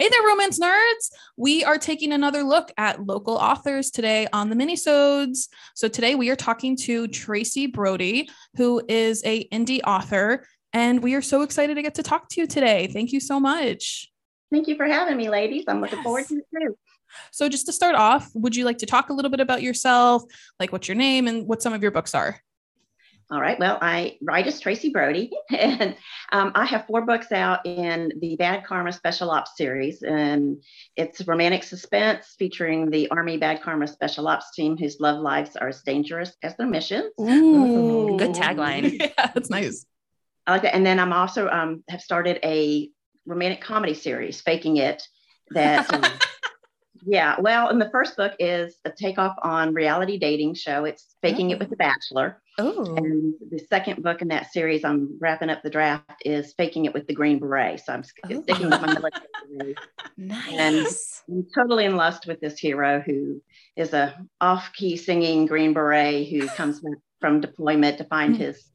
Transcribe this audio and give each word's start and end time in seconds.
Hey 0.00 0.08
there, 0.08 0.26
romance 0.26 0.58
nerds. 0.58 1.10
We 1.36 1.62
are 1.62 1.76
taking 1.76 2.12
another 2.12 2.42
look 2.42 2.72
at 2.78 3.04
local 3.04 3.34
authors 3.34 3.90
today 3.90 4.26
on 4.32 4.48
the 4.48 4.56
minisodes. 4.56 5.48
So 5.74 5.88
today 5.88 6.14
we 6.14 6.30
are 6.30 6.36
talking 6.36 6.74
to 6.78 7.06
Tracy 7.06 7.66
Brody, 7.66 8.30
who 8.56 8.80
is 8.88 9.22
a 9.26 9.46
indie 9.48 9.82
author, 9.86 10.46
and 10.72 11.02
we 11.02 11.12
are 11.16 11.20
so 11.20 11.42
excited 11.42 11.74
to 11.74 11.82
get 11.82 11.96
to 11.96 12.02
talk 12.02 12.30
to 12.30 12.40
you 12.40 12.46
today. 12.46 12.86
Thank 12.86 13.12
you 13.12 13.20
so 13.20 13.38
much. 13.38 14.10
Thank 14.50 14.68
you 14.68 14.76
for 14.76 14.86
having 14.86 15.18
me, 15.18 15.28
ladies. 15.28 15.64
I'm 15.68 15.82
looking 15.82 15.98
yes. 15.98 16.04
forward 16.04 16.26
to 16.28 16.36
it 16.36 16.46
too. 16.50 16.78
So 17.30 17.50
just 17.50 17.66
to 17.66 17.72
start 17.72 17.94
off, 17.94 18.30
would 18.32 18.56
you 18.56 18.64
like 18.64 18.78
to 18.78 18.86
talk 18.86 19.10
a 19.10 19.12
little 19.12 19.30
bit 19.30 19.40
about 19.40 19.60
yourself, 19.60 20.22
like 20.58 20.72
what's 20.72 20.88
your 20.88 20.96
name 20.96 21.28
and 21.28 21.46
what 21.46 21.60
some 21.60 21.74
of 21.74 21.82
your 21.82 21.92
books 21.92 22.14
are? 22.14 22.40
All 23.32 23.40
right. 23.40 23.58
Well, 23.60 23.78
I 23.80 24.18
write 24.22 24.48
as 24.48 24.58
Tracy 24.58 24.88
Brody, 24.88 25.30
and 25.50 25.94
um, 26.32 26.50
I 26.56 26.64
have 26.64 26.86
four 26.86 27.02
books 27.02 27.30
out 27.30 27.64
in 27.64 28.12
the 28.20 28.34
Bad 28.34 28.64
Karma 28.64 28.92
Special 28.92 29.30
Ops 29.30 29.56
series. 29.56 30.02
And 30.02 30.60
it's 30.96 31.26
romantic 31.28 31.62
suspense 31.62 32.34
featuring 32.38 32.90
the 32.90 33.08
Army 33.10 33.36
Bad 33.36 33.62
Karma 33.62 33.86
Special 33.86 34.26
Ops 34.26 34.52
team 34.52 34.76
whose 34.76 34.98
love 34.98 35.20
lives 35.20 35.54
are 35.54 35.68
as 35.68 35.82
dangerous 35.82 36.32
as 36.42 36.56
their 36.56 36.66
missions. 36.66 37.12
Ooh, 37.20 38.16
good 38.18 38.34
tagline. 38.34 38.98
yeah, 39.00 39.30
that's 39.32 39.50
nice. 39.50 39.86
I 40.48 40.52
like 40.52 40.62
that. 40.62 40.74
And 40.74 40.84
then 40.84 40.98
I'm 40.98 41.12
also 41.12 41.48
um, 41.48 41.84
have 41.88 42.00
started 42.00 42.40
a 42.42 42.90
romantic 43.26 43.60
comedy 43.60 43.94
series, 43.94 44.40
Faking 44.40 44.78
It, 44.78 45.06
that 45.50 45.92
um, 45.92 46.02
Yeah, 47.06 47.40
well, 47.40 47.68
and 47.68 47.80
the 47.80 47.90
first 47.90 48.16
book 48.16 48.34
is 48.38 48.76
a 48.84 48.90
takeoff 48.90 49.36
on 49.42 49.74
reality 49.74 50.18
dating 50.18 50.54
show. 50.54 50.84
It's 50.84 51.16
Faking 51.22 51.50
oh. 51.50 51.52
It 51.52 51.58
with 51.58 51.70
the 51.70 51.76
Bachelor. 51.76 52.40
Oh. 52.58 52.94
And 52.96 53.34
the 53.50 53.58
second 53.58 54.02
book 54.02 54.22
in 54.22 54.28
that 54.28 54.52
series, 54.52 54.84
I'm 54.84 55.18
wrapping 55.20 55.50
up 55.50 55.62
the 55.62 55.70
draft, 55.70 56.22
is 56.24 56.52
Faking 56.54 56.84
It 56.84 56.94
with 56.94 57.06
the 57.06 57.14
Green 57.14 57.38
Beret. 57.38 57.80
So 57.80 57.92
I'm 57.92 58.04
oh. 58.24 58.42
sticking 58.42 58.70
with 58.70 58.80
my 58.80 58.94
military. 58.94 59.76
nice. 60.16 61.22
And 61.28 61.38
I'm 61.38 61.46
totally 61.54 61.84
in 61.86 61.96
lust 61.96 62.26
with 62.26 62.40
this 62.40 62.58
hero 62.58 63.02
who 63.04 63.40
is 63.76 63.94
a 63.94 64.14
off-key 64.40 64.96
singing 64.96 65.46
Green 65.46 65.72
Beret 65.72 66.28
who 66.28 66.48
comes 66.48 66.80
from 67.20 67.40
deployment 67.40 67.98
to 67.98 68.04
find 68.04 68.34
mm-hmm. 68.34 68.42
his 68.44 68.70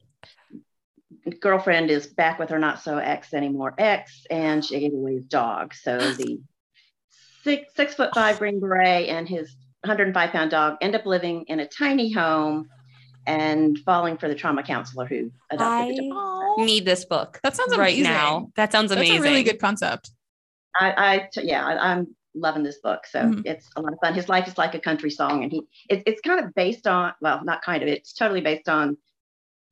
girlfriend 1.40 1.90
is 1.90 2.06
back 2.06 2.38
with 2.38 2.50
her 2.50 2.58
not 2.58 2.80
so 2.80 2.98
ex 2.98 3.34
anymore 3.34 3.74
ex, 3.78 4.24
and 4.30 4.64
she 4.64 4.80
gave 4.80 4.92
away 4.92 5.14
his 5.14 5.26
dog. 5.26 5.74
So 5.74 5.98
the 5.98 6.40
six 7.46 7.72
six 7.74 7.94
foot 7.94 8.12
five 8.12 8.38
green 8.38 8.58
beret 8.60 9.08
and 9.08 9.28
his 9.28 9.56
105 9.82 10.30
pound 10.30 10.50
dog 10.50 10.76
end 10.80 10.94
up 10.94 11.06
living 11.06 11.44
in 11.46 11.60
a 11.60 11.66
tiny 11.66 12.10
home 12.10 12.68
and 13.26 13.78
falling 13.80 14.16
for 14.16 14.28
the 14.28 14.34
trauma 14.34 14.62
counselor 14.62 15.06
who 15.06 15.30
adopted 15.50 15.92
I 15.92 15.96
the 15.96 16.08
dog. 16.08 16.58
need 16.58 16.84
this 16.84 17.04
book. 17.04 17.40
That 17.42 17.56
sounds 17.56 17.76
right 17.76 17.94
amazing. 17.94 18.02
now. 18.04 18.50
That 18.56 18.72
sounds 18.72 18.90
amazing. 18.92 19.16
That's 19.16 19.26
a 19.26 19.28
really 19.28 19.42
good 19.42 19.60
concept. 19.60 20.10
I, 20.78 20.90
I 20.90 21.28
yeah, 21.42 21.64
I, 21.66 21.92
am 21.92 22.14
loving 22.34 22.62
this 22.62 22.78
book. 22.78 23.06
So 23.06 23.20
mm-hmm. 23.20 23.40
it's 23.44 23.68
a 23.76 23.80
lot 23.80 23.92
of 23.92 23.98
fun. 24.02 24.14
His 24.14 24.28
life 24.28 24.46
is 24.46 24.58
like 24.58 24.74
a 24.74 24.80
country 24.80 25.10
song, 25.10 25.42
and 25.42 25.52
he 25.52 25.62
it, 25.88 26.02
it's 26.06 26.20
kind 26.20 26.44
of 26.44 26.54
based 26.54 26.86
on 26.86 27.14
well, 27.20 27.44
not 27.44 27.62
kind 27.62 27.82
of. 27.82 27.88
It's 27.88 28.12
totally 28.12 28.40
based 28.40 28.68
on 28.68 28.96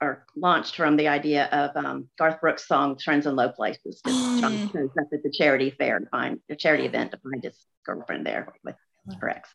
or 0.04 0.26
launched 0.36 0.76
from 0.76 0.96
the 0.96 1.08
idea 1.08 1.46
of 1.46 1.76
um, 1.76 2.08
Garth 2.18 2.40
Brooks' 2.40 2.68
song 2.68 2.98
"Friends 2.98 3.26
in 3.26 3.34
Low 3.36 3.50
Places." 3.50 4.00
John 4.04 4.70
shows 4.72 4.90
up 4.98 5.08
at 5.12 5.22
the 5.22 5.30
charity 5.32 5.70
fair 5.70 6.00
to 6.00 6.06
find 6.06 6.40
a 6.50 6.56
charity 6.56 6.84
event 6.84 7.12
to 7.12 7.18
find 7.18 7.42
his 7.42 7.56
girlfriend 7.84 8.26
there 8.26 8.52
with 8.62 8.76
her 9.20 9.28
ex. 9.28 9.50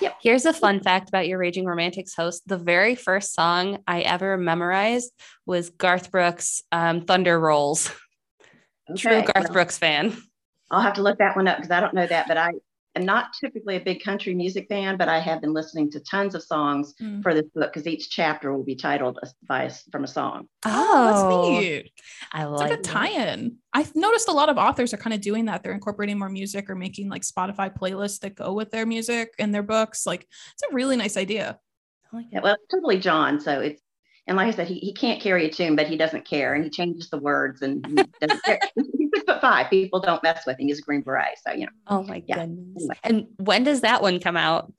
Yep. 0.00 0.16
Here's 0.22 0.44
a 0.44 0.52
fun 0.52 0.80
fact 0.80 1.08
about 1.08 1.26
your 1.26 1.38
Raging 1.38 1.64
Romantics 1.64 2.14
host. 2.14 2.42
The 2.46 2.58
very 2.58 2.94
first 2.94 3.34
song 3.34 3.78
I 3.86 4.00
ever 4.00 4.36
memorized 4.36 5.12
was 5.46 5.70
Garth 5.70 6.10
Brooks' 6.10 6.62
um, 6.72 7.02
"Thunder 7.02 7.38
Rolls." 7.38 7.90
Okay. 8.90 9.00
True 9.00 9.22
Garth 9.22 9.44
well, 9.44 9.52
Brooks 9.52 9.78
fan. 9.78 10.16
I'll 10.70 10.80
have 10.80 10.94
to 10.94 11.02
look 11.02 11.18
that 11.18 11.36
one 11.36 11.48
up 11.48 11.58
because 11.58 11.70
I 11.70 11.80
don't 11.80 11.94
know 11.94 12.06
that, 12.06 12.26
but 12.26 12.36
I 12.36 12.52
am 12.96 13.04
not 13.04 13.28
typically 13.38 13.76
a 13.76 13.80
big 13.80 14.02
country 14.02 14.34
music 14.34 14.66
fan, 14.68 14.96
but 14.96 15.08
I 15.08 15.20
have 15.20 15.40
been 15.40 15.52
listening 15.52 15.90
to 15.92 16.00
tons 16.00 16.34
of 16.34 16.42
songs 16.42 16.94
mm. 17.00 17.22
for 17.22 17.34
this 17.34 17.46
book 17.54 17.72
because 17.72 17.86
each 17.86 18.10
chapter 18.10 18.52
will 18.52 18.64
be 18.64 18.74
titled 18.74 19.18
by 19.48 19.64
a, 19.64 19.70
from 19.92 20.04
a 20.04 20.08
song. 20.08 20.48
Oh, 20.64 21.50
that's 21.50 21.62
neat. 21.62 21.92
I 22.32 22.44
like 22.44 22.70
it's 22.70 22.70
like 22.70 22.80
a 22.80 22.82
tie-in. 22.82 23.56
I've 23.72 23.94
noticed 23.94 24.28
a 24.28 24.32
lot 24.32 24.48
of 24.48 24.58
authors 24.58 24.92
are 24.92 24.98
kind 24.98 25.14
of 25.14 25.20
doing 25.20 25.46
that. 25.46 25.62
They're 25.62 25.72
incorporating 25.72 26.18
more 26.18 26.28
music 26.28 26.68
or 26.68 26.74
making 26.74 27.08
like 27.08 27.22
Spotify 27.22 27.76
playlists 27.76 28.20
that 28.20 28.34
go 28.34 28.52
with 28.52 28.70
their 28.70 28.86
music 28.86 29.34
and 29.38 29.54
their 29.54 29.62
books. 29.62 30.06
Like 30.06 30.26
it's 30.52 30.62
a 30.70 30.74
really 30.74 30.96
nice 30.96 31.16
idea. 31.16 31.58
I 32.12 32.16
like 32.16 32.26
that. 32.32 32.42
Well, 32.42 32.54
it's 32.54 32.74
totally 32.74 32.98
John. 32.98 33.40
So 33.40 33.60
it's 33.60 33.80
and 34.26 34.36
like 34.36 34.48
I 34.48 34.56
said, 34.56 34.68
he, 34.68 34.78
he 34.78 34.92
can't 34.92 35.20
carry 35.20 35.46
a 35.46 35.50
tune, 35.50 35.74
but 35.74 35.88
he 35.88 35.96
doesn't 35.96 36.24
care, 36.24 36.54
and 36.54 36.62
he 36.62 36.70
changes 36.70 37.10
the 37.10 37.18
words, 37.18 37.62
and 37.62 37.84
he 37.84 37.94
doesn't 38.20 38.44
care. 38.44 38.60
six 39.14 39.24
foot 39.24 39.40
five. 39.40 39.70
People 39.70 40.00
don't 40.00 40.22
mess 40.22 40.44
with 40.46 40.58
him. 40.58 40.68
He's 40.68 40.78
a 40.78 40.82
green 40.82 41.02
beret. 41.02 41.38
So, 41.44 41.52
you 41.52 41.66
know. 41.66 41.72
Oh 41.86 42.02
my 42.02 42.22
yeah. 42.26 42.38
goodness. 42.38 42.76
Anyway. 42.78 42.98
And 43.04 43.26
when 43.36 43.64
does 43.64 43.82
that 43.82 44.02
one 44.02 44.20
come 44.20 44.36
out? 44.36 44.72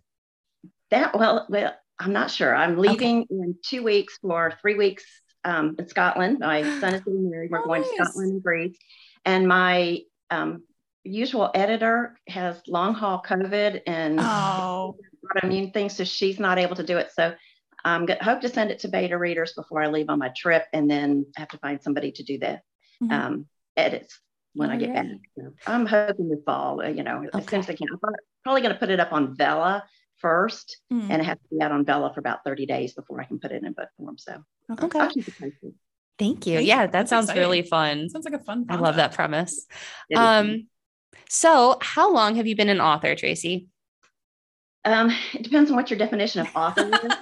That, 0.89 1.17
well, 1.17 1.45
well, 1.49 1.73
I'm 1.99 2.13
not 2.13 2.31
sure. 2.31 2.55
I'm 2.55 2.77
leaving 2.77 3.21
okay. 3.21 3.27
in 3.29 3.55
two 3.63 3.83
weeks 3.83 4.17
for 4.21 4.53
three 4.61 4.75
weeks 4.75 5.05
um, 5.43 5.75
in 5.77 5.87
Scotland. 5.87 6.39
My 6.39 6.63
son 6.79 6.93
is 6.93 7.01
getting 7.01 7.29
married. 7.29 7.51
We're 7.51 7.61
oh, 7.61 7.65
going 7.65 7.81
nice. 7.81 7.91
to 7.91 7.95
Scotland 8.05 8.31
and 8.33 8.43
Greece. 8.43 8.77
And 9.25 9.47
my 9.47 9.99
um, 10.29 10.63
usual 11.03 11.51
editor 11.53 12.15
has 12.27 12.61
long 12.67 12.93
haul 12.93 13.21
COVID 13.25 13.81
and 13.87 14.19
oh. 14.19 14.95
autoimmune 15.35 15.73
things. 15.73 15.95
So 15.95 16.03
she's 16.03 16.39
not 16.39 16.57
able 16.57 16.75
to 16.75 16.83
do 16.83 16.97
it. 16.97 17.11
So 17.13 17.33
I'm 17.83 18.05
going 18.05 18.19
to 18.19 18.25
hope 18.25 18.41
to 18.41 18.49
send 18.49 18.71
it 18.71 18.79
to 18.79 18.87
beta 18.87 19.17
readers 19.17 19.53
before 19.53 19.81
I 19.81 19.87
leave 19.87 20.09
on 20.09 20.19
my 20.19 20.31
trip 20.35 20.65
and 20.73 20.89
then 20.89 21.25
have 21.37 21.49
to 21.49 21.57
find 21.57 21.81
somebody 21.81 22.11
to 22.11 22.23
do 22.23 22.37
the 22.37 22.61
mm-hmm. 23.01 23.11
um, 23.11 23.45
edits 23.81 24.19
when 24.53 24.69
All 24.69 24.75
I 24.75 24.79
get 24.79 24.89
right. 24.89 25.07
back. 25.07 25.17
So 25.37 25.53
I'm 25.67 25.85
hoping 25.85 26.29
this 26.29 26.39
fall, 26.45 26.81
uh, 26.81 26.87
you 26.87 27.03
know, 27.03 27.23
okay. 27.25 27.29
as 27.33 27.47
soon 27.47 27.59
as 27.59 27.69
I 27.69 27.73
can. 27.73 27.87
I'm 27.91 27.99
probably 28.43 28.61
going 28.61 28.73
to 28.73 28.79
put 28.79 28.89
it 28.89 28.99
up 28.99 29.13
on 29.13 29.35
Vella 29.35 29.83
first, 30.17 30.77
mm. 30.91 31.09
and 31.09 31.21
it 31.21 31.25
has 31.25 31.37
to 31.37 31.55
be 31.55 31.61
out 31.61 31.71
on 31.71 31.85
Vella 31.85 32.13
for 32.13 32.19
about 32.19 32.43
30 32.45 32.65
days 32.65 32.93
before 32.93 33.21
I 33.21 33.25
can 33.25 33.39
put 33.39 33.51
it 33.51 33.63
in 33.63 33.73
book 33.73 33.89
form. 33.97 34.17
So 34.17 34.43
okay. 34.79 34.99
I'll 34.99 35.09
keep 35.09 35.27
it 35.27 35.33
posted. 35.39 35.73
Thank 36.19 36.45
you. 36.45 36.59
Yeah, 36.59 36.81
that 36.81 36.91
That's 36.91 37.09
sounds 37.09 37.25
exciting. 37.25 37.41
really 37.41 37.61
fun. 37.63 38.09
Sounds 38.09 38.25
like 38.25 38.35
a 38.35 38.43
fun. 38.43 38.65
I 38.69 38.75
love 38.75 38.97
that 38.97 39.13
premise. 39.13 39.65
Um, 40.15 40.67
so 41.29 41.77
how 41.81 42.13
long 42.13 42.35
have 42.35 42.45
you 42.45 42.55
been 42.55 42.69
an 42.69 42.81
author, 42.81 43.15
Tracy? 43.15 43.69
Um, 44.85 45.11
it 45.33 45.43
depends 45.43 45.71
on 45.71 45.77
what 45.77 45.89
your 45.89 45.97
definition 45.97 46.41
of 46.41 46.55
author 46.55 46.89
is. 46.93 47.13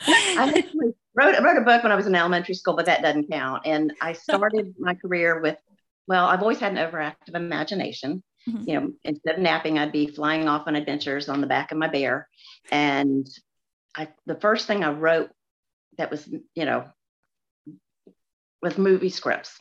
I 0.06 0.52
actually 0.56 0.94
wrote, 1.14 1.40
wrote 1.42 1.58
a 1.58 1.62
book 1.62 1.82
when 1.82 1.92
I 1.92 1.96
was 1.96 2.06
in 2.06 2.14
elementary 2.14 2.54
school, 2.54 2.74
but 2.74 2.86
that 2.86 3.02
doesn't 3.02 3.30
count. 3.30 3.62
And 3.66 3.92
I 4.00 4.12
started 4.12 4.74
my 4.78 4.94
career 4.94 5.40
with, 5.40 5.58
well, 6.06 6.26
I've 6.26 6.42
always 6.42 6.60
had 6.60 6.76
an 6.76 6.78
overactive 6.78 7.34
imagination. 7.34 8.22
Mm-hmm. 8.48 8.68
You 8.68 8.80
know, 8.80 8.92
instead 9.04 9.36
of 9.36 9.40
napping, 9.40 9.78
I'd 9.78 9.92
be 9.92 10.08
flying 10.08 10.48
off 10.48 10.66
on 10.66 10.74
adventures 10.74 11.28
on 11.28 11.40
the 11.40 11.46
back 11.46 11.70
of 11.70 11.78
my 11.78 11.86
bear. 11.86 12.28
And 12.70 13.26
I, 13.96 14.08
the 14.26 14.34
first 14.34 14.66
thing 14.66 14.82
I 14.82 14.90
wrote 14.90 15.30
that 15.98 16.10
was, 16.10 16.28
you 16.54 16.64
know, 16.64 16.86
was 18.60 18.78
movie 18.78 19.10
scripts. 19.10 19.58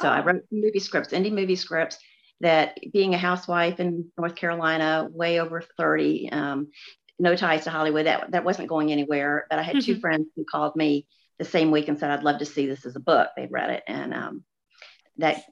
So 0.00 0.08
oh. 0.08 0.12
I 0.12 0.24
wrote 0.24 0.42
movie 0.50 0.80
scripts, 0.80 1.12
indie 1.12 1.32
movie 1.32 1.56
scripts 1.56 1.98
that 2.40 2.78
being 2.92 3.14
a 3.14 3.18
housewife 3.18 3.80
in 3.80 4.10
North 4.18 4.34
Carolina, 4.34 5.08
way 5.10 5.40
over 5.40 5.62
30, 5.78 6.30
um, 6.30 6.68
no 7.18 7.36
ties 7.36 7.64
to 7.64 7.70
Hollywood. 7.70 8.06
That 8.06 8.30
that 8.32 8.44
wasn't 8.44 8.68
going 8.68 8.92
anywhere. 8.92 9.46
But 9.50 9.58
I 9.58 9.62
had 9.62 9.76
mm-hmm. 9.76 9.94
two 9.94 10.00
friends 10.00 10.26
who 10.36 10.44
called 10.44 10.76
me 10.76 11.06
the 11.38 11.44
same 11.44 11.70
week 11.70 11.88
and 11.88 11.98
said, 11.98 12.10
"I'd 12.10 12.24
love 12.24 12.38
to 12.38 12.46
see 12.46 12.66
this 12.66 12.86
as 12.86 12.96
a 12.96 13.00
book." 13.00 13.28
They'd 13.36 13.52
read 13.52 13.70
it, 13.70 13.82
and 13.86 14.14
um, 14.14 14.44
that 15.18 15.42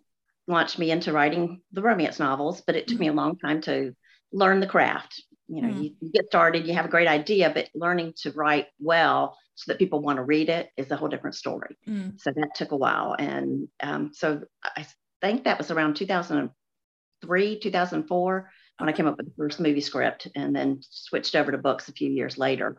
launched 0.48 0.78
me 0.78 0.90
into 0.90 1.12
writing 1.12 1.60
the 1.72 1.82
romance 1.82 2.18
novels. 2.18 2.62
But 2.66 2.76
it 2.76 2.88
took 2.88 2.98
me 2.98 3.08
a 3.08 3.12
long 3.12 3.38
time 3.38 3.60
to 3.62 3.94
learn 4.32 4.60
the 4.60 4.66
craft. 4.66 5.22
You 5.48 5.62
know, 5.62 5.68
mm-hmm. 5.68 5.82
you, 5.82 5.90
you, 6.00 6.10
get 6.12 6.26
started, 6.26 6.66
you 6.66 6.74
have 6.74 6.86
a 6.86 6.90
great 6.90 7.08
idea, 7.08 7.50
but 7.52 7.68
learning 7.74 8.14
to 8.22 8.30
write 8.32 8.68
well 8.78 9.36
so 9.54 9.70
that 9.70 9.78
people 9.78 10.00
want 10.00 10.16
to 10.16 10.22
read 10.22 10.48
it 10.48 10.70
is 10.78 10.90
a 10.90 10.96
whole 10.96 11.08
different 11.08 11.36
story. 11.36 11.76
Mm-hmm. 11.86 12.16
So 12.16 12.32
that 12.32 12.54
took 12.54 12.72
a 12.72 12.76
while, 12.76 13.14
and 13.18 13.68
um, 13.82 14.12
so 14.14 14.42
I 14.64 14.86
think 15.20 15.44
that 15.44 15.58
was 15.58 15.70
around 15.70 15.96
2003, 15.96 17.60
2004 17.60 18.50
when 18.78 18.88
I 18.88 18.92
came 18.92 19.06
up 19.06 19.16
with 19.16 19.26
the 19.26 19.34
first 19.36 19.60
movie 19.60 19.80
script 19.80 20.28
and 20.34 20.54
then 20.54 20.80
switched 20.90 21.34
over 21.34 21.52
to 21.52 21.58
books 21.58 21.88
a 21.88 21.92
few 21.92 22.10
years 22.10 22.38
later 22.38 22.76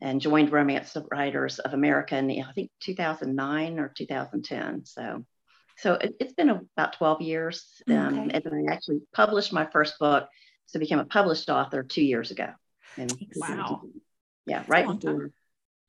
and 0.00 0.20
joined 0.20 0.52
Romance 0.52 0.96
Writers 1.10 1.58
of 1.58 1.74
America 1.74 2.16
in 2.16 2.30
I 2.30 2.52
think 2.52 2.70
2009 2.80 3.78
or 3.78 3.88
2010. 3.88 4.84
So, 4.84 5.24
so 5.76 5.94
it, 5.94 6.16
has 6.20 6.32
been 6.32 6.50
about 6.50 6.94
12 6.94 7.22
years. 7.22 7.82
Um, 7.88 8.18
okay. 8.18 8.40
And 8.44 8.68
I 8.68 8.72
actually 8.72 9.00
published 9.12 9.52
my 9.52 9.66
first 9.66 9.98
book, 9.98 10.28
so 10.66 10.78
became 10.78 10.98
a 10.98 11.04
published 11.04 11.48
author 11.50 11.82
two 11.82 12.04
years 12.04 12.30
ago. 12.30 12.50
And 12.96 13.12
wow. 13.36 13.82
Yeah, 14.46 14.64
right 14.66 14.86
before. 14.86 15.30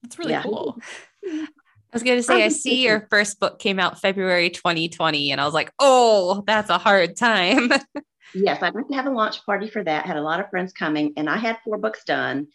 That's 0.01 0.19
really 0.19 0.31
yeah. 0.31 0.43
cool. 0.43 0.79
I 1.25 1.47
was 1.95 2.03
going 2.03 2.17
to 2.19 2.23
say, 2.23 2.43
I 2.43 2.49
see 2.49 2.83
your 2.83 3.07
first 3.09 3.39
book 3.39 3.57
came 3.57 3.79
out 3.79 3.99
February 3.99 4.51
2020, 4.51 5.31
and 5.31 5.41
I 5.41 5.45
was 5.45 5.53
like, 5.55 5.71
oh, 5.79 6.43
that's 6.45 6.69
a 6.69 6.77
hard 6.77 7.17
time. 7.17 7.69
Yes, 8.33 8.61
I'd 8.61 8.75
like 8.75 8.87
to 8.87 8.95
have 8.95 9.07
a 9.07 9.11
launch 9.11 9.45
party 9.45 9.69
for 9.69 9.83
that. 9.83 10.05
Had 10.05 10.17
a 10.17 10.21
lot 10.21 10.39
of 10.39 10.49
friends 10.49 10.73
coming, 10.73 11.13
and 11.17 11.29
I 11.29 11.37
had 11.37 11.57
four 11.63 11.77
books 11.77 12.03
done. 12.03 12.47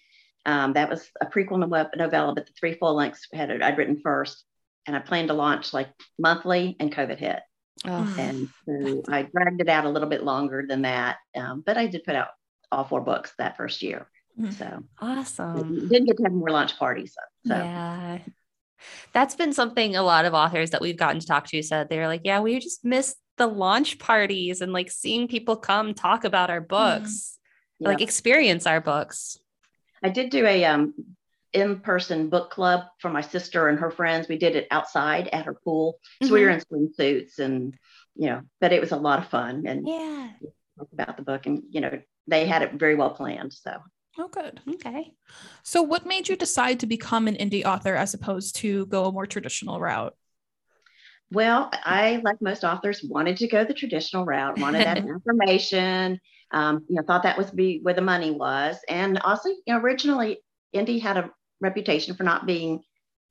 Um, 0.46 0.74
that 0.74 0.90
was 0.90 1.08
a 1.20 1.26
prequel 1.26 1.58
novella, 1.58 2.34
but 2.34 2.46
the 2.46 2.52
three 2.58 2.74
full 2.74 2.94
lengths 2.94 3.26
had 3.32 3.50
I'd 3.50 3.78
written 3.78 4.00
first, 4.00 4.44
and 4.86 4.94
I 4.94 5.00
planned 5.00 5.28
to 5.28 5.34
launch 5.34 5.72
like 5.72 5.88
monthly, 6.18 6.76
and 6.78 6.94
COVID 6.94 7.18
hit. 7.18 7.40
Oh. 7.86 8.16
And 8.18 8.48
so 8.66 9.02
I 9.08 9.22
dragged 9.22 9.60
it 9.60 9.68
out 9.68 9.84
a 9.84 9.90
little 9.90 10.08
bit 10.08 10.22
longer 10.22 10.64
than 10.68 10.82
that. 10.82 11.16
Um, 11.34 11.62
but 11.64 11.76
I 11.76 11.86
did 11.86 12.04
put 12.04 12.14
out 12.14 12.28
all 12.70 12.84
four 12.84 13.00
books 13.00 13.32
that 13.38 13.56
first 13.56 13.82
year. 13.82 14.08
Mm-hmm. 14.38 14.52
So 14.52 14.84
awesome. 15.00 15.88
Didn't 15.88 16.06
get 16.06 16.16
to 16.18 16.22
have 16.24 16.32
more 16.32 16.50
launch 16.50 16.76
parties. 16.78 17.16
So. 17.46 17.54
Yeah. 17.56 18.18
That's 19.12 19.34
been 19.34 19.52
something 19.52 19.96
a 19.96 20.02
lot 20.02 20.24
of 20.24 20.34
authors 20.34 20.70
that 20.70 20.80
we've 20.80 20.96
gotten 20.96 21.20
to 21.20 21.26
talk 21.26 21.46
to 21.48 21.62
said 21.62 21.88
they're 21.88 22.08
like, 22.08 22.22
yeah, 22.24 22.40
we 22.40 22.58
just 22.58 22.84
missed 22.84 23.16
the 23.36 23.46
launch 23.46 23.98
parties 23.98 24.60
and 24.60 24.72
like 24.72 24.90
seeing 24.90 25.28
people 25.28 25.56
come 25.56 25.94
talk 25.94 26.24
about 26.24 26.50
our 26.50 26.60
mm-hmm. 26.60 26.68
books, 26.68 27.38
mm-hmm. 27.38 27.84
yeah. 27.84 27.88
like 27.88 28.00
experience 28.00 28.66
our 28.66 28.80
books. 28.80 29.38
I 30.02 30.10
did 30.10 30.30
do 30.30 30.46
a 30.46 30.64
um, 30.64 30.94
in-person 31.52 32.28
book 32.28 32.50
club 32.50 32.84
for 32.98 33.08
my 33.08 33.20
sister 33.20 33.68
and 33.68 33.78
her 33.78 33.90
friends. 33.90 34.28
We 34.28 34.38
did 34.38 34.56
it 34.56 34.66
outside 34.70 35.28
at 35.32 35.46
her 35.46 35.54
pool. 35.54 35.98
So 36.20 36.26
mm-hmm. 36.26 36.34
we 36.34 36.44
were 36.44 36.50
mm-hmm. 36.50 36.74
in 36.74 36.88
swimsuits 36.88 37.38
and 37.38 37.74
you 38.16 38.26
know, 38.28 38.42
but 38.60 38.72
it 38.72 38.80
was 38.80 38.92
a 38.92 38.96
lot 38.96 39.18
of 39.18 39.28
fun 39.28 39.64
and 39.66 39.88
yeah, 39.88 40.30
about 40.92 41.16
the 41.16 41.22
book 41.22 41.46
and 41.46 41.62
you 41.70 41.80
know, 41.80 42.00
they 42.26 42.46
had 42.46 42.62
it 42.62 42.74
very 42.74 42.94
well 42.94 43.10
planned. 43.10 43.52
So 43.52 43.72
Oh, 44.16 44.28
good. 44.28 44.60
Okay. 44.74 45.12
So, 45.64 45.82
what 45.82 46.06
made 46.06 46.28
you 46.28 46.36
decide 46.36 46.80
to 46.80 46.86
become 46.86 47.26
an 47.26 47.34
indie 47.34 47.64
author 47.64 47.96
as 47.96 48.14
opposed 48.14 48.56
to 48.56 48.86
go 48.86 49.06
a 49.06 49.12
more 49.12 49.26
traditional 49.26 49.80
route? 49.80 50.14
Well, 51.32 51.70
I, 51.72 52.20
like 52.22 52.40
most 52.40 52.64
authors, 52.64 53.02
wanted 53.02 53.38
to 53.38 53.48
go 53.48 53.64
the 53.64 53.74
traditional 53.74 54.24
route, 54.24 54.58
wanted 54.58 54.86
that 54.86 54.98
information, 55.08 56.20
um, 56.52 56.84
you 56.88 56.96
know, 56.96 57.02
thought 57.02 57.24
that 57.24 57.36
was 57.36 57.50
be 57.50 57.80
where 57.82 57.94
the 57.94 58.00
money 58.00 58.30
was. 58.30 58.76
And 58.88 59.18
also, 59.18 59.48
you 59.48 59.62
know, 59.68 59.78
originally 59.78 60.38
indie 60.74 61.00
had 61.00 61.16
a 61.16 61.30
reputation 61.60 62.14
for 62.14 62.22
not 62.22 62.46
being, 62.46 62.82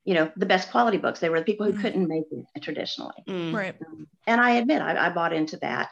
you 0.04 0.14
know, 0.14 0.30
the 0.36 0.46
best 0.46 0.70
quality 0.70 0.98
books. 0.98 1.20
They 1.20 1.30
were 1.30 1.38
the 1.38 1.46
people 1.46 1.66
who 1.66 1.72
mm. 1.72 1.80
couldn't 1.80 2.08
make 2.08 2.24
it 2.30 2.62
traditionally. 2.62 3.14
Mm. 3.28 3.54
Right. 3.54 3.74
Um, 3.86 4.06
and 4.26 4.40
I 4.40 4.52
admit 4.52 4.82
I, 4.82 5.06
I, 5.06 5.10
bought 5.10 5.32
into 5.32 5.56
that. 5.58 5.90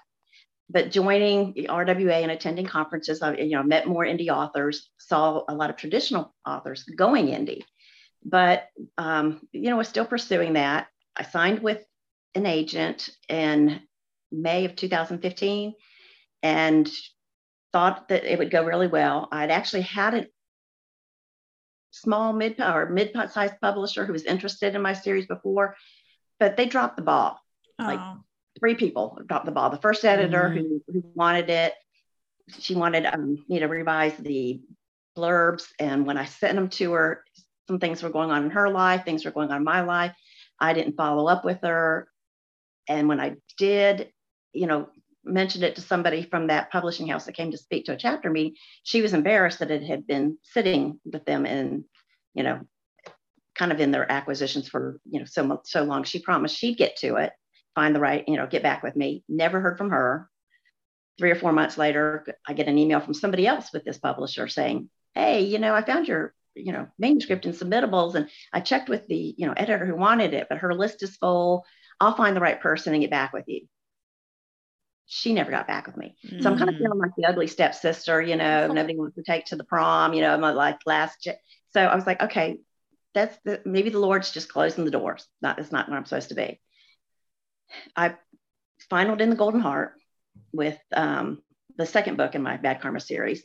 But 0.69 0.90
joining 0.90 1.54
RWA 1.54 2.22
and 2.22 2.31
attending 2.31 2.66
conferences, 2.66 3.22
I 3.22 3.37
you 3.37 3.56
know 3.56 3.62
met 3.62 3.87
more 3.87 4.04
indie 4.04 4.28
authors, 4.28 4.90
saw 4.99 5.43
a 5.49 5.54
lot 5.54 5.70
of 5.70 5.76
traditional 5.76 6.34
authors 6.46 6.84
going 6.84 7.26
indie. 7.26 7.62
But 8.25 8.69
um, 8.96 9.40
you 9.52 9.70
know, 9.70 9.76
was 9.76 9.88
still 9.88 10.06
pursuing 10.06 10.54
that. 10.54 10.87
I 11.16 11.25
signed 11.25 11.58
with 11.60 11.84
an 12.34 12.46
agent 12.46 13.11
in 13.29 13.81
May 14.31 14.64
of 14.64 14.76
2015 14.76 15.75
and 16.43 16.90
thought 17.73 18.08
that 18.08 18.25
it 18.25 18.38
would 18.38 18.50
go 18.50 18.64
really 18.64 18.87
well. 18.87 19.29
I'd 19.31 19.50
actually 19.50 19.82
had 19.82 20.14
a 20.14 20.26
small 21.90 22.32
mid 22.32 22.61
or 22.61 22.88
mid-sized 22.88 23.61
publisher 23.61 24.05
who 24.05 24.12
was 24.12 24.25
interested 24.25 24.75
in 24.75 24.82
my 24.82 24.94
series 24.94 25.26
before, 25.26 25.76
but 26.40 26.56
they 26.56 26.67
dropped 26.67 26.96
the 26.96 27.02
ball. 27.02 27.38
Oh. 27.79 27.84
Like 27.84 28.00
three 28.58 28.75
people 28.75 29.19
dropped 29.26 29.46
the 29.46 29.52
ball. 29.52 29.70
The 29.70 29.78
first 29.78 30.05
editor 30.05 30.49
mm-hmm. 30.49 30.58
who, 30.58 30.82
who 30.88 31.02
wanted 31.14 31.50
it, 31.50 31.75
she 32.58 32.75
wanted 32.75 33.06
um, 33.06 33.44
me 33.49 33.61
to 33.61 33.67
revise 33.67 34.17
the 34.17 34.61
blurbs. 35.17 35.69
And 35.78 36.06
when 36.06 36.19
I 36.19 36.25
sent 36.25 36.56
them 36.56 36.69
to 36.70 36.93
her, 36.93 37.25
some 37.69 37.78
things 37.78 38.02
were 38.02 38.11
going 38.11 38.31
on 38.31 38.44
in 38.44 38.50
her 38.50 38.69
life, 38.69 39.05
things 39.05 39.25
were 39.25 39.31
going 39.31 39.50
on 39.50 39.58
in 39.58 39.64
my 39.64 39.82
life. 39.82 40.12
I 40.58 40.75
didn't 40.75 40.96
follow 40.96 41.26
up 41.28 41.44
with 41.44 41.58
her. 41.62 42.08
And 42.88 43.08
when 43.08 43.20
I 43.20 43.37
did, 43.58 44.11
you 44.52 44.67
know, 44.67 44.88
mentioned 45.25 45.64
it 45.64 45.76
to 45.76 45.81
somebody 45.81 46.23
from 46.23 46.49
that 46.49 46.70
publishing 46.70 47.06
house 47.06 47.26
that 47.26 47.37
came 47.37 47.50
to 47.52 47.58
speak 47.58 47.84
to 47.87 47.93
a 47.93 47.96
chapter 47.96 48.31
meeting, 48.31 48.56
she 48.82 49.02
was 49.02 49.14
embarrassed 49.14 49.61
that 49.61 49.70
it 49.70 49.82
had 49.82 50.06
been 50.06 50.38
sitting 50.43 50.99
with 51.05 51.25
them 51.25 51.46
in, 51.46 51.84
you 52.34 52.43
know, 52.43 52.61
kind 53.55 53.73
of 53.73 53.81
in 53.81 53.90
their 53.90 54.11
acquisitions 54.11 54.69
for, 54.69 55.00
you 55.08 55.20
know, 55.20 55.26
so 55.26 55.61
so 55.64 55.84
long. 55.84 56.05
She 56.05 56.20
promised 56.20 56.56
she'd 56.56 56.76
get 56.76 56.96
to 56.96 57.17
it, 57.17 57.32
find 57.75 57.94
the 57.94 58.00
right, 58.00 58.25
you 58.26 58.37
know, 58.37 58.46
get 58.46 58.62
back 58.62 58.82
with 58.82 58.96
me. 58.96 59.23
Never 59.28 59.61
heard 59.61 59.78
from 59.78 59.90
her. 59.90 60.28
Three 61.19 61.31
or 61.31 61.37
four 61.37 61.52
months 61.52 61.78
later, 61.78 62.26
I 62.46 62.55
get 62.55 62.69
an 62.69 62.78
email 62.78 62.99
from 62.99 63.14
somebody 63.14 63.46
else 63.46 63.73
with 63.73 63.85
this 63.85 63.99
publisher 63.99 64.49
saying, 64.49 64.88
"Hey, 65.14 65.43
you 65.43 65.58
know, 65.58 65.75
I 65.75 65.82
found 65.82 66.08
your 66.08 66.35
you 66.55 66.73
know 66.73 66.87
manuscript 66.99 67.46
and 67.46 67.55
submittables 67.55 68.14
and 68.14 68.28
i 68.52 68.61
checked 68.61 68.88
with 68.88 69.06
the 69.06 69.35
you 69.37 69.46
know 69.46 69.55
editor 69.56 69.87
who 69.87 69.96
wanted 69.96 70.35
it 70.35 70.46
but 70.49 70.58
her 70.58 70.75
list 70.75 71.02
is 71.02 71.17
full 71.17 71.64
i'll 72.02 72.16
find 72.16 72.37
the 72.37 72.40
right 72.40 72.60
person 72.60 72.93
and 72.93 73.02
get 73.02 73.10
back 73.10 73.32
with 73.32 73.44
you 73.46 73.66
she 75.14 75.34
never 75.34 75.50
got 75.50 75.66
back 75.66 75.87
with 75.87 75.99
me. 75.99 76.16
Mm. 76.26 76.43
So 76.43 76.50
I'm 76.50 76.56
kind 76.56 76.70
of 76.70 76.76
feeling 76.76 76.99
like 76.99 77.10
the 77.19 77.26
ugly 77.26 77.46
stepsister, 77.46 78.22
you 78.22 78.34
know, 78.34 78.66
nobody 78.72 78.96
wants 78.96 79.16
to 79.16 79.22
take 79.22 79.44
to 79.46 79.56
the 79.56 79.64
prom, 79.64 80.14
you 80.14 80.22
know, 80.22 80.38
my 80.38 80.52
like 80.52 80.78
last. 80.87 81.28
So 81.72 81.81
I 81.82 81.94
was 81.94 82.06
like, 82.06 82.22
okay, 82.22 82.60
that's 83.14 83.37
the, 83.44 83.60
maybe 83.66 83.90
the 83.90 83.99
Lord's 83.99 84.31
just 84.31 84.49
closing 84.49 84.87
the 84.87 84.90
doors. 84.90 85.26
Not, 85.43 85.58
it's 85.58 85.70
not 85.70 85.88
where 85.88 85.99
I'm 85.99 86.06
supposed 86.06 86.31
to 86.31 86.34
be. 86.34 86.58
I 87.94 88.16
finaled 88.90 89.20
in 89.20 89.28
the 89.28 89.37
Golden 89.37 89.60
Heart 89.60 89.93
with 90.50 90.78
um, 90.94 91.43
the 91.76 91.84
second 91.84 92.16
book 92.16 92.34
in 92.34 92.43
my 92.43 92.56
Bad 92.56 92.81
Karma 92.81 93.00
series 93.00 93.44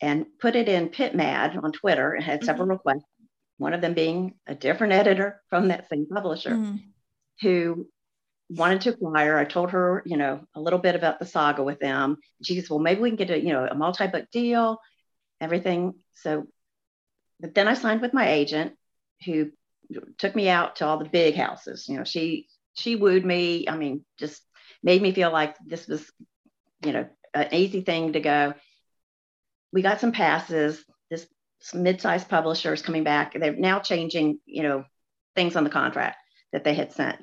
and 0.00 0.26
put 0.40 0.56
it 0.56 0.68
in 0.68 0.88
Pit 0.88 1.14
Mad 1.14 1.56
on 1.56 1.70
Twitter 1.70 2.14
and 2.14 2.24
had 2.24 2.42
several 2.42 2.66
mm-hmm. 2.66 2.72
requests, 2.72 3.08
one 3.58 3.74
of 3.74 3.80
them 3.80 3.94
being 3.94 4.34
a 4.48 4.56
different 4.56 4.92
editor 4.92 5.40
from 5.50 5.68
that 5.68 5.88
same 5.88 6.06
publisher 6.06 6.50
mm. 6.50 6.80
Who 7.40 7.88
wanted 8.48 8.80
to 8.82 8.90
acquire. 8.90 9.38
I 9.38 9.44
told 9.44 9.70
her, 9.70 10.02
you 10.06 10.16
know, 10.16 10.40
a 10.54 10.60
little 10.60 10.78
bit 10.78 10.94
about 10.94 11.18
the 11.18 11.26
saga 11.26 11.62
with 11.62 11.80
them. 11.80 12.18
She 12.42 12.58
says, 12.58 12.70
well, 12.70 12.78
maybe 12.78 13.00
we 13.00 13.10
can 13.10 13.16
get 13.16 13.30
a, 13.30 13.38
you 13.40 13.52
know, 13.52 13.66
a 13.66 13.74
multi-book 13.74 14.26
deal, 14.30 14.78
everything. 15.40 15.94
So, 16.14 16.46
but 17.40 17.54
then 17.54 17.68
I 17.68 17.74
signed 17.74 18.00
with 18.00 18.14
my 18.14 18.28
agent 18.28 18.74
who 19.24 19.50
took 20.18 20.34
me 20.34 20.48
out 20.48 20.76
to 20.76 20.86
all 20.86 20.98
the 20.98 21.08
big 21.08 21.34
houses. 21.34 21.88
You 21.88 21.98
know, 21.98 22.04
she, 22.04 22.46
she 22.74 22.96
wooed 22.96 23.24
me. 23.24 23.68
I 23.68 23.76
mean, 23.76 24.04
just 24.18 24.42
made 24.82 25.02
me 25.02 25.12
feel 25.12 25.32
like 25.32 25.56
this 25.64 25.86
was, 25.86 26.08
you 26.84 26.92
know, 26.92 27.08
an 27.34 27.52
easy 27.52 27.80
thing 27.82 28.12
to 28.12 28.20
go. 28.20 28.54
We 29.72 29.82
got 29.82 30.00
some 30.00 30.12
passes. 30.12 30.82
This 31.10 31.26
mid-sized 31.74 32.28
publisher 32.28 32.72
is 32.72 32.82
coming 32.82 33.04
back. 33.04 33.34
They're 33.34 33.52
now 33.52 33.80
changing, 33.80 34.38
you 34.46 34.62
know, 34.62 34.84
things 35.34 35.56
on 35.56 35.64
the 35.64 35.70
contract 35.70 36.16
that 36.56 36.64
they 36.64 36.72
had 36.72 36.90
sent 36.90 37.18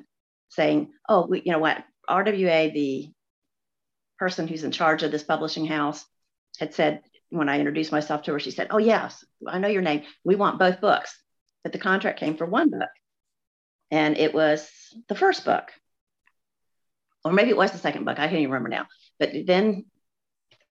saying, 0.48 0.92
oh, 1.08 1.26
we, 1.26 1.42
you 1.44 1.50
know 1.50 1.58
what, 1.58 1.82
RWA, 2.08 2.72
the 2.72 3.10
person 4.16 4.46
who's 4.46 4.62
in 4.62 4.70
charge 4.70 5.02
of 5.02 5.10
this 5.10 5.24
publishing 5.24 5.66
house, 5.66 6.04
had 6.60 6.72
said 6.72 7.02
when 7.30 7.48
I 7.48 7.58
introduced 7.58 7.90
myself 7.90 8.22
to 8.22 8.32
her, 8.32 8.38
she 8.38 8.52
said, 8.52 8.68
oh, 8.70 8.78
yes, 8.78 9.24
I 9.44 9.58
know 9.58 9.66
your 9.66 9.82
name. 9.82 10.04
We 10.22 10.36
want 10.36 10.60
both 10.60 10.80
books. 10.80 11.18
But 11.64 11.72
the 11.72 11.80
contract 11.80 12.20
came 12.20 12.36
for 12.36 12.46
one 12.46 12.70
book. 12.70 12.88
And 13.90 14.16
it 14.16 14.32
was 14.32 14.70
the 15.08 15.16
first 15.16 15.44
book. 15.44 15.64
Or 17.24 17.32
maybe 17.32 17.50
it 17.50 17.56
was 17.56 17.72
the 17.72 17.78
second 17.78 18.04
book. 18.04 18.20
I 18.20 18.28
can't 18.28 18.34
even 18.34 18.52
remember 18.52 18.68
now. 18.68 18.86
But 19.18 19.32
then 19.48 19.86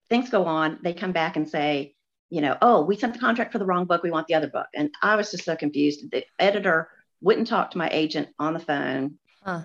things 0.08 0.30
go 0.30 0.46
on. 0.46 0.78
They 0.82 0.94
come 0.94 1.12
back 1.12 1.36
and 1.36 1.46
say, 1.46 1.96
you 2.30 2.40
know, 2.40 2.56
oh, 2.62 2.82
we 2.82 2.96
sent 2.96 3.12
the 3.12 3.20
contract 3.20 3.52
for 3.52 3.58
the 3.58 3.66
wrong 3.66 3.84
book. 3.84 4.02
We 4.02 4.10
want 4.10 4.26
the 4.26 4.36
other 4.36 4.48
book. 4.48 4.68
And 4.74 4.90
I 5.02 5.16
was 5.16 5.30
just 5.30 5.44
so 5.44 5.54
confused. 5.54 6.10
The 6.10 6.24
editor 6.38 6.88
wouldn't 7.24 7.48
talk 7.48 7.70
to 7.70 7.78
my 7.78 7.88
agent 7.90 8.28
on 8.38 8.52
the 8.52 8.60
phone. 8.60 9.18
Huh. 9.42 9.62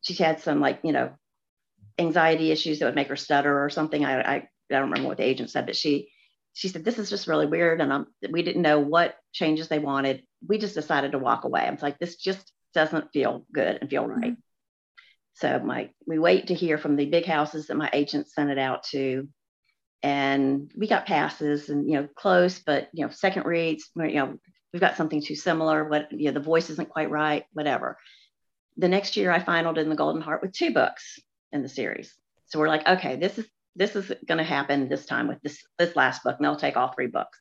She 0.00 0.14
had 0.14 0.40
some 0.40 0.60
like, 0.60 0.80
you 0.82 0.92
know, 0.92 1.10
anxiety 1.98 2.50
issues 2.50 2.78
that 2.78 2.86
would 2.86 2.94
make 2.94 3.08
her 3.08 3.16
stutter 3.16 3.62
or 3.62 3.68
something. 3.68 4.04
I, 4.04 4.20
I, 4.20 4.34
I 4.34 4.48
don't 4.70 4.90
remember 4.90 5.08
what 5.08 5.18
the 5.18 5.24
agent 5.24 5.50
said, 5.50 5.66
but 5.66 5.76
she, 5.76 6.08
she 6.54 6.68
said, 6.68 6.84
this 6.84 6.98
is 6.98 7.10
just 7.10 7.28
really 7.28 7.46
weird. 7.46 7.80
And 7.82 7.92
I'm, 7.92 8.06
we 8.30 8.42
didn't 8.42 8.62
know 8.62 8.80
what 8.80 9.16
changes 9.32 9.68
they 9.68 9.78
wanted. 9.78 10.22
We 10.46 10.56
just 10.58 10.74
decided 10.74 11.12
to 11.12 11.18
walk 11.18 11.44
away. 11.44 11.60
I 11.60 11.70
was 11.70 11.82
like, 11.82 11.98
this 11.98 12.16
just 12.16 12.50
doesn't 12.74 13.12
feel 13.12 13.46
good 13.52 13.78
and 13.80 13.90
feel 13.90 14.06
right. 14.06 14.32
Mm-hmm. 14.32 14.40
So 15.34 15.58
my, 15.58 15.90
we 16.06 16.18
wait 16.18 16.48
to 16.48 16.54
hear 16.54 16.78
from 16.78 16.96
the 16.96 17.06
big 17.06 17.26
houses 17.26 17.66
that 17.66 17.76
my 17.76 17.90
agent 17.92 18.28
sent 18.28 18.50
it 18.50 18.58
out 18.58 18.84
to. 18.84 19.28
And 20.02 20.72
we 20.76 20.88
got 20.88 21.06
passes 21.06 21.68
and, 21.68 21.88
you 21.88 22.00
know, 22.00 22.08
close, 22.16 22.58
but, 22.58 22.88
you 22.92 23.04
know, 23.04 23.12
second 23.12 23.44
reads, 23.44 23.88
you 23.94 24.14
know, 24.14 24.38
we've 24.72 24.80
got 24.80 24.96
something 24.96 25.22
too 25.22 25.36
similar. 25.36 25.88
What, 25.88 26.12
you 26.12 26.26
know, 26.26 26.32
the 26.32 26.40
voice 26.40 26.70
isn't 26.70 26.88
quite 26.88 27.10
right, 27.10 27.44
whatever 27.52 27.98
the 28.76 28.88
next 28.88 29.16
year 29.16 29.30
I 29.30 29.40
finaled 29.40 29.78
in 29.78 29.88
the 29.88 29.96
Golden 29.96 30.22
Heart 30.22 30.42
with 30.42 30.52
two 30.52 30.72
books 30.72 31.18
in 31.52 31.62
the 31.62 31.68
series. 31.68 32.14
So 32.46 32.58
we're 32.58 32.68
like, 32.68 32.86
okay, 32.86 33.16
this 33.16 33.38
is 33.38 33.46
this 33.74 33.96
is 33.96 34.12
going 34.26 34.38
to 34.38 34.44
happen 34.44 34.88
this 34.88 35.06
time 35.06 35.28
with 35.28 35.40
this 35.42 35.64
this 35.78 35.96
last 35.96 36.22
book, 36.22 36.36
and 36.36 36.44
they'll 36.44 36.56
take 36.56 36.76
all 36.76 36.92
three 36.92 37.06
books. 37.06 37.38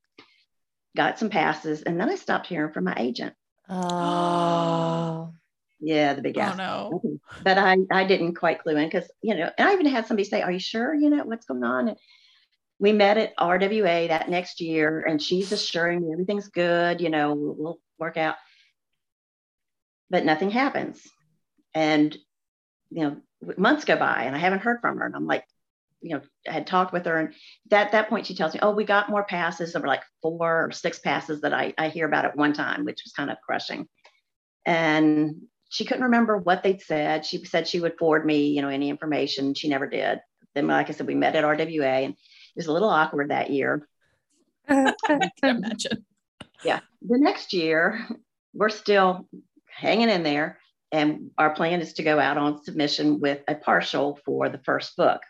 Got 0.95 1.19
some 1.19 1.29
passes, 1.29 1.83
and 1.83 1.99
then 1.99 2.09
I 2.09 2.15
stopped 2.15 2.47
hearing 2.47 2.73
from 2.73 2.85
my 2.85 2.95
agent. 2.97 3.33
Oh, 3.69 5.33
yeah, 5.79 6.13
the 6.13 6.21
big 6.21 6.37
ass. 6.37 6.57
Oh 6.59 7.01
no! 7.03 7.19
But 7.43 7.57
I 7.57 7.77
I 7.91 8.05
didn't 8.05 8.35
quite 8.35 8.61
clue 8.61 8.75
in 8.75 8.87
because 8.87 9.09
you 9.21 9.35
know, 9.35 9.49
and 9.57 9.69
I 9.69 9.73
even 9.73 9.85
had 9.85 10.07
somebody 10.07 10.27
say, 10.27 10.41
"Are 10.41 10.51
you 10.51 10.59
sure? 10.59 10.93
You 10.93 11.09
know 11.09 11.23
what's 11.23 11.45
going 11.45 11.63
on?" 11.63 11.89
And 11.89 11.97
we 12.81 12.91
met 12.91 13.17
at 13.17 13.37
RWA 13.37 14.07
that 14.07 14.27
next 14.27 14.59
year, 14.59 15.01
and 15.01 15.21
she's 15.21 15.51
assuring 15.51 16.01
me 16.01 16.11
everything's 16.11 16.47
good. 16.47 16.99
You 16.99 17.09
know, 17.09 17.33
we'll, 17.33 17.55
we'll 17.57 17.79
work 17.99 18.17
out. 18.17 18.35
But 20.09 20.25
nothing 20.25 20.49
happens 20.49 21.07
and 21.73 22.17
you 22.89 23.03
know 23.03 23.17
months 23.55 23.85
go 23.85 23.95
by 23.95 24.23
and 24.23 24.35
i 24.35 24.39
haven't 24.39 24.59
heard 24.59 24.81
from 24.81 24.97
her 24.97 25.05
and 25.05 25.15
i'm 25.15 25.25
like 25.25 25.45
you 26.01 26.13
know 26.13 26.21
I 26.45 26.51
had 26.51 26.67
talked 26.67 26.91
with 26.91 27.05
her 27.05 27.17
and 27.17 27.33
that 27.69 27.93
that 27.93 28.09
point 28.09 28.25
she 28.25 28.35
tells 28.35 28.53
me 28.53 28.59
oh 28.61 28.71
we 28.71 28.83
got 28.83 29.09
more 29.09 29.23
passes 29.23 29.71
there 29.71 29.81
were 29.81 29.87
like 29.87 30.03
four 30.21 30.65
or 30.65 30.71
six 30.73 30.99
passes 30.99 31.39
that 31.41 31.53
I, 31.53 31.73
I 31.77 31.87
hear 31.87 32.05
about 32.05 32.25
at 32.25 32.35
one 32.35 32.51
time 32.51 32.83
which 32.83 33.03
was 33.05 33.13
kind 33.13 33.31
of 33.31 33.37
crushing 33.41 33.87
and 34.65 35.43
she 35.71 35.85
couldn't 35.85 36.03
remember 36.03 36.37
what 36.37 36.63
they'd 36.63 36.81
said. 36.81 37.25
She 37.25 37.43
said 37.45 37.65
she 37.65 37.79
would 37.79 37.97
forward 37.97 38.25
me, 38.25 38.47
you 38.47 38.61
know, 38.61 38.67
any 38.67 38.89
information. 38.89 39.53
She 39.53 39.69
never 39.69 39.87
did. 39.87 40.19
Then, 40.53 40.67
like 40.67 40.89
I 40.89 40.91
said, 40.91 41.07
we 41.07 41.15
met 41.15 41.35
at 41.37 41.45
RWA 41.45 42.05
and 42.05 42.15
was 42.55 42.67
a 42.67 42.73
little 42.73 42.89
awkward 42.89 43.29
that 43.29 43.49
year. 43.49 43.87
I 44.69 44.93
can 45.41 45.57
imagine. 45.57 46.05
Yeah. 46.63 46.79
The 47.01 47.17
next 47.17 47.53
year, 47.53 48.07
we're 48.53 48.69
still 48.69 49.27
hanging 49.65 50.09
in 50.09 50.23
there. 50.23 50.59
And 50.91 51.31
our 51.37 51.55
plan 51.55 51.81
is 51.81 51.93
to 51.93 52.03
go 52.03 52.19
out 52.19 52.37
on 52.37 52.63
submission 52.63 53.19
with 53.19 53.41
a 53.47 53.55
partial 53.55 54.19
for 54.25 54.49
the 54.49 54.59
first 54.59 54.95
book 54.97 55.21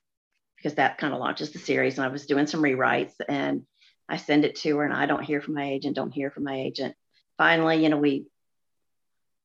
because 0.58 0.76
that 0.76 0.98
kind 0.98 1.14
of 1.14 1.20
launches 1.20 1.52
the 1.52 1.60
series. 1.60 1.98
And 1.98 2.06
I 2.06 2.10
was 2.10 2.26
doing 2.26 2.48
some 2.48 2.62
rewrites 2.62 3.14
and 3.30 3.64
I 4.10 4.18
send 4.18 4.44
it 4.44 4.56
to 4.58 4.78
her 4.78 4.86
and 4.86 4.94
I 4.94 5.06
don't 5.06 5.24
hear 5.24 5.42
from 5.42 5.54
my 5.54 5.70
agent, 5.70 5.96
don't 5.96 6.12
hear 6.12 6.32
from 6.32 6.44
my 6.44 6.60
agent. 6.60 6.96
Finally, 7.38 7.84
you 7.84 7.90
know, 7.90 7.98
we 7.98 8.26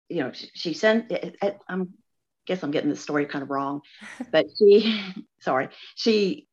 you 0.09 0.23
know, 0.23 0.33
she, 0.33 0.51
she 0.55 0.73
sent, 0.73 1.13
I, 1.43 1.57
I'm 1.69 1.95
guess 2.47 2.63
I'm 2.63 2.71
getting 2.71 2.91
the 2.91 2.97
story 2.97 3.27
kind 3.27 3.43
of 3.43 3.51
wrong, 3.51 3.83
but 4.31 4.47
she, 4.57 5.03
sorry, 5.41 5.69
she 5.97 6.46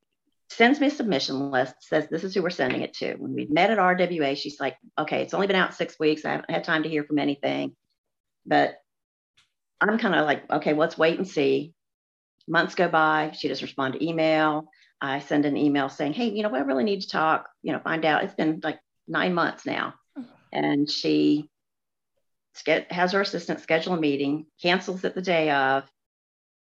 sends 0.54 0.80
me 0.80 0.88
a 0.88 0.92
submission 0.92 1.52
list, 1.52 1.76
says 1.80 2.08
this 2.10 2.24
is 2.24 2.34
who 2.34 2.42
we're 2.42 2.50
sending 2.50 2.82
it 2.82 2.94
to. 2.96 3.16
When 3.16 3.34
we 3.34 3.46
met 3.46 3.72
at 3.72 3.78
RWA, 3.78 4.38
she's 4.38 4.60
like, 4.60 4.78
okay, 4.98 5.22
it's 5.22 5.34
only 5.34 5.48
been 5.48 5.56
out 5.56 5.74
six 5.74 6.00
weeks. 6.00 6.26
I 6.26 6.32
haven't 6.32 6.52
had 6.52 6.64
time 6.64 6.84
to 6.84 6.90
hear 6.90 7.04
from 7.04 7.20
anything. 7.20 7.76
But 8.46 8.76
I'm 9.82 9.98
kind 9.98 10.16
of 10.16 10.26
like, 10.26 10.50
okay, 10.52 10.74
let's 10.74 10.98
wait 10.98 11.18
and 11.18 11.28
see. 11.28 11.74
Months 12.48 12.76
go 12.76 12.88
by. 12.88 13.32
She 13.38 13.48
doesn't 13.48 13.66
respond 13.66 13.94
to 13.94 14.06
email. 14.06 14.68
I 15.02 15.20
send 15.20 15.46
an 15.46 15.58
email 15.58 15.90
saying, 15.90 16.14
hey, 16.14 16.30
you 16.30 16.44
know, 16.44 16.56
I 16.56 16.60
really 16.60 16.86
need 16.86 17.02
to 17.02 17.10
talk, 17.10 17.50
you 17.62 17.74
know, 17.74 17.80
find 17.80 18.06
out. 18.06 18.24
It's 18.24 18.36
been 18.36 18.62
like 18.64 18.80
nine 19.08 19.34
months 19.34 19.66
now. 19.66 19.96
Mm-hmm. 20.18 20.30
And 20.54 20.90
she 20.90 21.50
has 22.90 23.12
her 23.12 23.22
assistant 23.22 23.60
schedule 23.60 23.94
a 23.94 24.00
meeting, 24.00 24.46
cancels 24.62 25.04
it 25.04 25.16
the 25.16 25.22
day 25.22 25.52
of. 25.52 25.84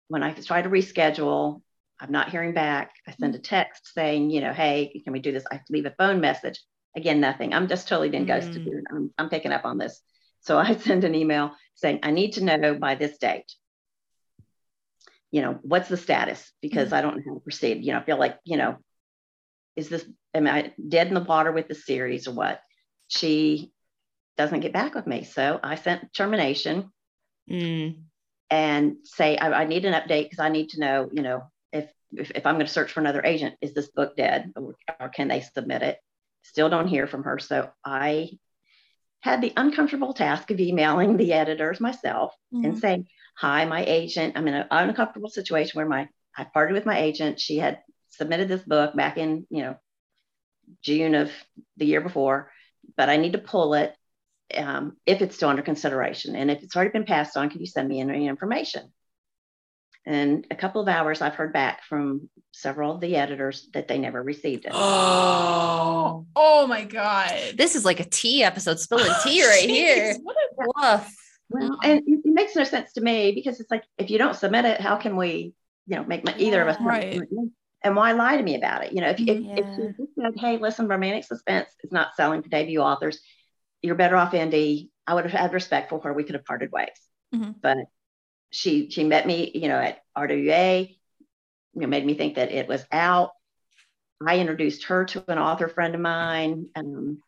When 0.10 0.24
I 0.24 0.32
try 0.34 0.62
to 0.62 0.70
reschedule, 0.70 1.62
I'm 2.00 2.12
not 2.12 2.30
hearing 2.30 2.54
back. 2.54 2.92
I 3.08 3.14
send 3.14 3.36
a 3.36 3.40
text 3.40 3.94
saying, 3.94 4.30
you 4.30 4.42
know, 4.42 4.54
hey, 4.54 5.02
can 5.04 5.14
we 5.14 5.20
do 5.20 5.32
this? 5.32 5.46
I 5.52 5.62
leave 5.70 5.86
a 5.86 5.96
phone 5.98 6.22
message. 6.22 6.62
Again, 6.96 7.20
nothing. 7.20 7.54
I'm 7.54 7.68
just 7.68 7.88
totally 7.88 8.10
been 8.10 8.26
ghosted 8.26 8.62
mm. 8.62 8.64
here. 8.64 8.84
I'm, 8.90 9.12
I'm 9.18 9.30
picking 9.30 9.52
up 9.52 9.66
on 9.66 9.78
this. 9.78 10.02
So 10.42 10.58
I 10.58 10.76
send 10.78 11.04
an 11.04 11.16
email 11.16 11.52
saying, 11.76 12.00
I 12.04 12.12
need 12.12 12.34
to 12.34 12.44
know 12.44 12.76
by 12.76 12.96
this 12.96 13.18
date. 13.18 13.52
You 15.32 15.42
know, 15.42 15.60
what's 15.62 15.90
the 15.90 15.98
status? 15.98 16.52
Because 16.62 16.90
mm. 16.90 16.94
I 16.94 17.02
don't 17.02 17.18
know 17.18 17.24
how 17.28 17.34
to 17.36 17.40
proceed. 17.42 17.84
You 17.84 17.94
know, 17.94 18.00
I 18.00 18.04
feel 18.04 18.20
like, 18.20 18.38
you 18.44 18.58
know, 18.58 18.78
is 19.76 19.90
this, 19.90 20.06
am 20.34 20.48
I 20.48 20.74
dead 20.88 21.08
in 21.08 21.14
the 21.14 21.22
water 21.22 21.52
with 21.52 21.68
the 21.68 21.76
series 21.76 22.28
or 22.28 22.34
what? 22.34 22.62
She 23.08 23.72
doesn't 24.38 24.62
get 24.62 24.74
back 24.74 24.96
with 24.96 25.08
me. 25.08 25.24
So 25.24 25.60
I 25.62 25.76
sent 25.76 26.14
termination 26.14 26.92
mm. 27.50 28.02
and 28.50 28.96
say, 29.04 29.38
I, 29.38 29.62
I, 29.62 29.66
need 29.66 29.86
an 29.86 29.94
update 29.94 30.26
because 30.26 30.40
I 30.40 30.50
need 30.50 30.70
to 30.70 30.80
know, 30.80 31.10
you 31.12 31.22
know, 31.22 31.44
if, 32.12 32.32
if, 32.32 32.46
I'm 32.46 32.56
going 32.56 32.66
to 32.66 32.72
search 32.72 32.92
for 32.92 33.00
another 33.00 33.24
agent, 33.26 33.56
is 33.62 33.74
this 33.74 33.90
book 33.90 34.16
dead 34.16 34.54
or, 34.56 34.76
or 35.00 35.10
can 35.10 35.28
they 35.28 35.42
submit 35.42 35.82
it? 35.82 35.98
Still 36.44 36.70
don't 36.70 36.88
hear 36.88 37.08
from 37.08 37.24
her. 37.24 37.40
So 37.40 37.70
I 37.84 38.32
had 39.22 39.42
the 39.42 39.54
uncomfortable 39.58 40.14
task 40.14 40.52
of 40.52 40.60
emailing 40.60 41.18
the 41.18 41.34
editors 41.34 41.80
myself 41.80 42.34
mm 42.54 42.66
and 42.66 42.78
saying, 42.78 43.08
Hi, 43.38 43.66
my 43.66 43.84
agent. 43.86 44.36
I'm 44.36 44.48
in 44.48 44.56
an 44.56 44.68
uncomfortable 44.72 45.30
situation 45.30 45.78
where 45.78 45.88
my 45.88 46.10
I 46.36 46.44
parted 46.46 46.74
with 46.74 46.86
my 46.86 46.98
agent. 46.98 47.40
She 47.40 47.58
had 47.58 47.82
submitted 48.10 48.48
this 48.48 48.64
book 48.64 48.96
back 48.96 49.18
in, 49.18 49.46
you 49.50 49.64
know, 49.64 49.76
June 50.82 51.16
of 51.16 51.32
the 51.78 51.86
year 51.86 52.02
before, 52.02 52.52
but 52.96 53.10
I 53.10 53.18
need 53.18 53.34
to 53.34 53.40
pull 53.40 53.74
it 53.74 53.96
um, 54.56 54.98
if 55.06 55.22
it's 55.22 55.36
still 55.36 55.50
under 55.50 55.62
consideration. 55.62 56.36
And 56.36 56.50
if 56.50 56.64
it's 56.64 56.76
already 56.76 56.92
been 56.92 57.06
passed 57.06 57.38
on, 57.38 57.50
can 57.50 57.60
you 57.60 57.68
send 57.68 57.88
me 57.88 58.02
any 58.02 58.28
information? 58.28 58.92
And 60.08 60.48
a 60.50 60.56
couple 60.56 60.80
of 60.80 60.88
hours, 60.88 61.22
I've 61.22 61.36
heard 61.36 61.52
back 61.52 61.84
from 61.84 62.30
several 62.54 62.96
of 62.96 63.02
the 63.02 63.18
editors 63.18 63.68
that 63.74 63.90
they 63.90 63.98
never 63.98 64.24
received 64.24 64.66
it. 64.66 64.72
Oh, 66.00 66.26
oh 66.36 66.66
my 66.68 66.86
God. 66.86 67.30
This 67.56 67.76
is 67.76 67.84
like 67.84 68.00
a 68.00 68.06
tea 68.06 68.44
episode, 68.44 68.80
spilling 68.80 69.12
tea 69.24 69.46
right 69.46 69.70
here. 69.70 70.16
What 70.24 70.36
a 70.36 70.98
woof. 70.98 71.16
Well, 71.50 71.78
and 71.84 72.00
it, 72.00 72.04
it, 72.08 72.34
makes 72.34 72.56
no 72.56 72.64
sense 72.64 72.94
to 72.94 73.02
me 73.02 73.34
because 73.34 73.60
it's 73.60 73.70
like, 73.70 73.84
if 73.98 74.10
you 74.10 74.18
don't 74.18 74.36
submit 74.36 74.64
it, 74.64 74.80
how 74.80 74.96
can 74.96 75.18
we, 75.18 75.54
you 75.88 75.98
know, 75.98 76.06
make 76.06 76.24
my, 76.24 76.34
either 76.38 76.62
of 76.62 76.70
us 76.70 76.78
right. 76.80 77.22
And 77.84 77.96
why 77.96 78.14
lie 78.14 78.38
to 78.38 78.44
me 78.44 78.56
about 78.56 78.86
it? 78.86 78.94
You 78.94 79.02
know, 79.02 79.10
if, 79.10 79.20
if, 79.20 79.28
yeah. 79.28 79.56
if 79.58 79.98
you 80.00 80.08
said, 80.18 80.34
hey, 80.38 80.58
listen, 80.58 80.88
romantic 80.88 81.26
suspense 81.26 81.70
is 81.84 81.92
not 81.92 82.16
selling 82.16 82.42
for 82.42 82.50
debut 82.50 82.80
authors, 82.80 83.20
you're 83.82 83.96
better 83.96 84.16
off, 84.16 84.32
indie. 84.32 84.90
I 85.06 85.14
would 85.14 85.26
have 85.26 85.34
had 85.34 85.54
respect 85.54 85.90
for 85.90 86.00
her. 86.02 86.14
We 86.14 86.24
could 86.24 86.36
have 86.36 86.46
parted 86.46 86.72
ways. 86.72 86.88
Mm-hmm. 87.36 87.52
But 87.62 87.78
she 88.52 88.90
she 88.90 89.04
met 89.04 89.28
me, 89.28 89.52
you 89.54 89.68
know, 89.68 89.80
at 89.80 90.00
RWA, 90.18 90.90
you 90.90 91.82
know, 91.82 91.88
made 91.88 92.06
me 92.06 92.16
think 92.16 92.36
that 92.36 92.52
it 92.52 92.68
was 92.68 92.86
out. 92.92 93.32
I 94.26 94.40
introduced 94.40 94.86
her 94.86 95.06
to 95.06 95.24
an 95.32 95.38
author 95.38 95.68
friend 95.68 95.94
of 95.94 96.02
mine. 96.02 96.68
Um, 96.76 97.22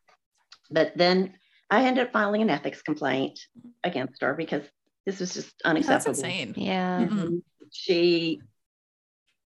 but 0.72 0.94
then 0.96 1.34
I 1.70 1.86
ended 1.86 2.08
up 2.08 2.14
filing 2.14 2.42
an 2.42 2.50
ethics 2.50 2.82
complaint 2.82 3.40
against 3.84 4.22
her 4.22 4.34
because 4.34 4.64
this 5.06 5.20
was 5.20 5.34
just 5.34 5.54
unacceptable. 5.64 6.14
That's 6.14 6.24
insane. 6.24 6.54
Yeah. 6.58 7.06
Mm-hmm. 7.06 7.38
She 7.72 8.42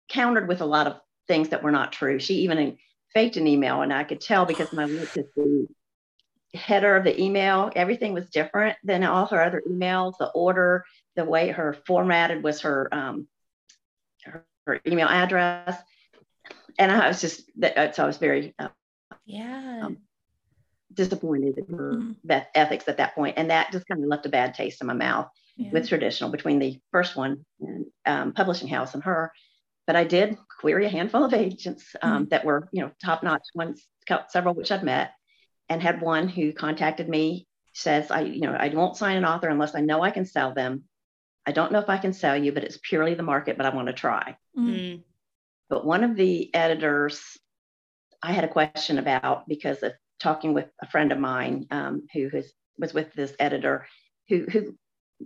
countered 0.08 0.48
with 0.48 0.60
a 0.60 0.66
lot 0.66 0.86
of 0.86 1.00
things 1.26 1.48
that 1.48 1.62
were 1.62 1.72
not 1.72 1.92
true. 1.92 2.18
She 2.18 2.34
even 2.40 2.76
faked 3.12 3.36
an 3.36 3.46
email, 3.46 3.82
and 3.82 3.92
I 3.92 4.04
could 4.04 4.20
tell 4.20 4.44
because 4.44 4.72
my 4.72 4.84
look 4.84 5.16
at 5.16 5.26
the 5.34 5.66
header 6.54 6.96
of 6.96 7.04
the 7.04 7.20
email, 7.20 7.70
everything 7.74 8.12
was 8.12 8.28
different 8.30 8.76
than 8.84 9.02
all 9.04 9.26
her 9.26 9.42
other 9.42 9.62
emails. 9.68 10.14
The 10.18 10.30
order, 10.30 10.84
the 11.16 11.24
way 11.24 11.50
her 11.50 11.76
formatted 11.86 12.42
was 12.42 12.62
her 12.62 12.88
um, 12.92 13.28
her, 14.24 14.46
her 14.66 14.80
email 14.86 15.08
address, 15.08 15.80
and 16.78 16.90
I 16.90 17.08
was 17.08 17.20
just 17.20 17.42
that. 17.58 17.94
So 17.94 18.04
I 18.04 18.06
was 18.06 18.18
very 18.18 18.54
uh, 18.58 18.68
yeah 19.24 19.82
um, 19.84 19.98
disappointed 20.92 21.58
in 21.58 21.74
her 21.74 21.92
mm-hmm. 21.94 22.38
ethics 22.54 22.88
at 22.88 22.98
that 22.98 23.14
point, 23.14 23.38
and 23.38 23.50
that 23.50 23.72
just 23.72 23.86
kind 23.86 24.02
of 24.02 24.08
left 24.08 24.26
a 24.26 24.30
bad 24.30 24.54
taste 24.54 24.80
in 24.80 24.86
my 24.86 24.94
mouth 24.94 25.28
yeah. 25.56 25.70
with 25.72 25.88
traditional 25.88 26.30
between 26.30 26.58
the 26.58 26.80
first 26.90 27.16
one 27.16 27.44
and 27.60 27.86
um, 28.06 28.32
publishing 28.32 28.68
house 28.68 28.94
and 28.94 29.04
her. 29.04 29.32
But 29.86 29.96
I 29.96 30.04
did 30.04 30.38
query 30.60 30.86
a 30.86 30.90
handful 30.90 31.24
of 31.24 31.34
agents 31.34 31.94
um, 32.00 32.12
mm-hmm. 32.12 32.28
that 32.30 32.44
were, 32.44 32.68
you 32.72 32.82
know, 32.82 32.90
top 33.04 33.22
notch 33.22 33.42
ones, 33.54 33.86
several 34.30 34.54
which 34.54 34.72
I've 34.72 34.82
met, 34.82 35.12
and 35.68 35.82
had 35.82 36.00
one 36.00 36.28
who 36.28 36.52
contacted 36.52 37.08
me 37.08 37.46
says 37.74 38.10
i 38.10 38.20
you 38.20 38.40
know 38.40 38.52
i 38.52 38.68
won't 38.68 38.96
sign 38.96 39.16
an 39.16 39.24
author 39.24 39.48
unless 39.48 39.74
i 39.74 39.80
know 39.80 40.00
i 40.00 40.10
can 40.10 40.24
sell 40.24 40.54
them 40.54 40.84
i 41.46 41.52
don't 41.52 41.72
know 41.72 41.78
if 41.78 41.88
i 41.88 41.98
can 41.98 42.12
sell 42.12 42.36
you 42.36 42.52
but 42.52 42.64
it's 42.64 42.78
purely 42.82 43.14
the 43.14 43.22
market 43.22 43.56
but 43.56 43.66
i 43.66 43.74
want 43.74 43.86
to 43.86 43.92
try 43.92 44.36
mm-hmm. 44.56 45.00
but 45.68 45.84
one 45.84 46.04
of 46.04 46.16
the 46.16 46.54
editors 46.54 47.38
i 48.22 48.32
had 48.32 48.44
a 48.44 48.48
question 48.48 48.98
about 48.98 49.48
because 49.48 49.82
of 49.82 49.92
talking 50.20 50.54
with 50.54 50.66
a 50.80 50.88
friend 50.88 51.12
of 51.12 51.18
mine 51.18 51.66
um, 51.70 52.06
who 52.14 52.28
has, 52.28 52.50
was 52.78 52.94
with 52.94 53.12
this 53.14 53.34
editor 53.38 53.86
who, 54.28 54.46
who 54.50 54.74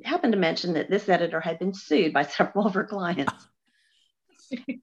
happened 0.05 0.33
to 0.33 0.39
mention 0.39 0.75
that 0.75 0.91
this 0.91 1.09
editor 1.09 1.41
had 1.41 1.59
been 1.59 1.75
sued 1.75 2.13
by 2.13 2.23
several 2.25 2.67
of 2.67 2.75
her 2.75 2.85
clients 2.85 3.49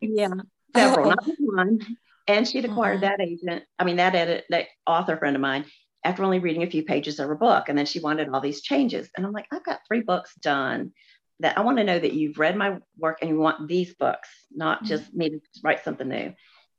yeah 0.02 0.30
several 0.74 1.08
oh. 1.08 1.10
not 1.10 1.26
one 1.40 1.80
and 2.28 2.48
she'd 2.48 2.66
acquired 2.66 3.04
uh-huh. 3.04 3.16
that 3.18 3.28
agent, 3.28 3.64
I 3.78 3.84
mean, 3.84 3.98
that 3.98 4.16
edit, 4.16 4.46
that 4.50 4.68
author 4.88 5.18
friend 5.18 5.36
of 5.36 5.42
mine, 5.42 5.66
after 6.04 6.24
only 6.24 6.40
reading 6.40 6.64
a 6.64 6.70
few 6.70 6.84
pages 6.84 7.20
of 7.20 7.28
her 7.28 7.36
book. 7.36 7.70
And 7.70 7.78
then 7.78 7.86
she 7.86 8.00
wanted 8.00 8.30
all 8.30 8.42
these 8.42 8.62
changes. 8.62 9.10
And 9.16 9.26
I'm 9.26 9.32
like, 9.32 9.48
I've 9.52 9.64
got 9.64 9.82
three 9.88 10.02
books 10.02 10.34
done 10.42 10.92
that 11.40 11.58
I 11.58 11.62
want 11.62 11.78
to 11.78 11.84
know 11.84 12.00
that 12.00 12.14
you've 12.14 12.40
read 12.40 12.56
my 12.56 12.78
work 12.98 13.20
and 13.22 13.30
you 13.30 13.38
want 13.38 13.68
these 13.68 13.94
books, 13.96 14.30
not 14.52 14.80
mm-hmm. 14.80 14.88
just 14.88 15.14
me 15.14 15.30
to 15.30 15.40
write 15.64 15.84
something 15.84 16.08
new. 16.08 16.34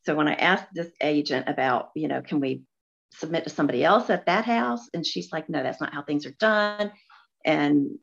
So 0.05 0.15
when 0.15 0.29
I 0.29 0.35
asked 0.35 0.69
this 0.73 0.91
agent 1.01 1.49
about, 1.49 1.91
you 1.95 2.09
know, 2.09 2.23
can 2.23 2.41
we 2.41 2.63
submit 3.13 3.45
to 3.45 3.51
somebody 3.51 3.85
else 3.85 4.09
at 4.09 4.27
that 4.27 4.45
house? 4.45 4.89
And 4.95 5.05
she's 5.05 5.33
like, 5.33 5.49
no, 5.49 5.63
that's 5.63 5.81
not 5.81 5.93
how 5.93 6.03
things 6.03 6.27
are 6.27 6.37
done. 6.39 6.93
And 7.45 7.99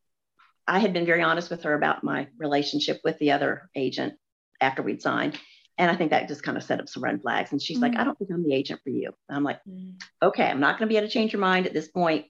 I 0.67 0.79
had 0.79 0.93
been 0.93 1.05
very 1.05 1.21
honest 1.21 1.49
with 1.49 1.63
her 1.63 1.73
about 1.73 2.03
my 2.03 2.27
relationship 2.37 3.01
with 3.03 3.17
the 3.19 3.31
other 3.31 3.69
agent 3.75 4.13
after 4.61 4.81
we'd 4.81 5.01
signed. 5.01 5.37
And 5.77 5.89
I 5.89 5.95
think 5.95 6.11
that 6.11 6.27
just 6.27 6.43
kind 6.43 6.57
of 6.57 6.63
set 6.63 6.79
up 6.79 6.87
some 6.87 7.03
red 7.03 7.21
flags. 7.21 7.51
And 7.51 7.61
she's 7.61 7.77
mm-hmm. 7.77 7.93
like, 7.93 7.97
I 7.97 8.03
don't 8.03 8.17
think 8.17 8.31
I'm 8.31 8.43
the 8.43 8.53
agent 8.53 8.81
for 8.83 8.91
you. 8.91 9.11
And 9.27 9.35
I'm 9.35 9.43
like, 9.43 9.59
mm-hmm. 9.67 9.91
okay, 10.21 10.45
I'm 10.45 10.59
not 10.59 10.77
going 10.77 10.87
to 10.87 10.91
be 10.93 10.97
able 10.97 11.07
to 11.07 11.13
change 11.13 11.33
your 11.33 11.41
mind 11.41 11.65
at 11.65 11.73
this 11.73 11.87
point. 11.87 12.25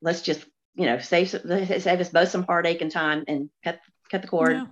Let's 0.00 0.22
just, 0.22 0.44
you 0.76 0.86
know, 0.86 0.98
save, 0.98 1.30
save 1.30 2.00
us 2.00 2.10
both 2.10 2.28
some 2.28 2.44
heartache 2.44 2.82
and 2.82 2.90
time 2.90 3.24
and 3.28 3.50
cut, 3.64 3.80
cut 4.10 4.22
the 4.22 4.28
cord. 4.28 4.52
Yeah. 4.52 4.66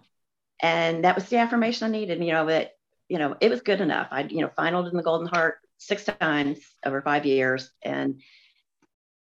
And 0.62 1.04
that 1.04 1.14
was 1.14 1.28
the 1.28 1.38
affirmation 1.38 1.86
I 1.86 1.90
needed, 1.90 2.22
you 2.22 2.32
know, 2.32 2.46
that, 2.46 2.72
you 3.08 3.18
know, 3.18 3.36
it 3.40 3.50
was 3.50 3.62
good 3.62 3.80
enough. 3.80 4.08
I, 4.10 4.22
you 4.22 4.40
know, 4.40 4.50
finaled 4.56 4.90
in 4.90 4.96
the 4.96 5.02
Golden 5.02 5.26
Heart 5.26 5.58
six 5.78 6.04
times 6.04 6.60
over 6.86 7.02
five 7.02 7.26
years 7.26 7.70
and, 7.82 8.20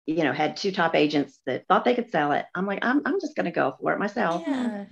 you 0.06 0.24
know, 0.24 0.34
had 0.34 0.58
two 0.58 0.72
top 0.72 0.96
agents 0.96 1.40
that 1.46 1.68
thought 1.68 1.86
they 1.86 1.96
could 1.96 2.12
sell 2.12 2.34
it. 2.34 2.46
I'm 2.54 2.68
like, 2.68 2.80
I'm, 2.84 3.02
I'm 3.06 3.20
just 3.22 3.36
going 3.36 3.46
to 3.46 3.52
go 3.52 3.76
for 3.80 3.94
it 3.94 4.00
myself. 4.00 4.44
Yeah. 4.46 4.86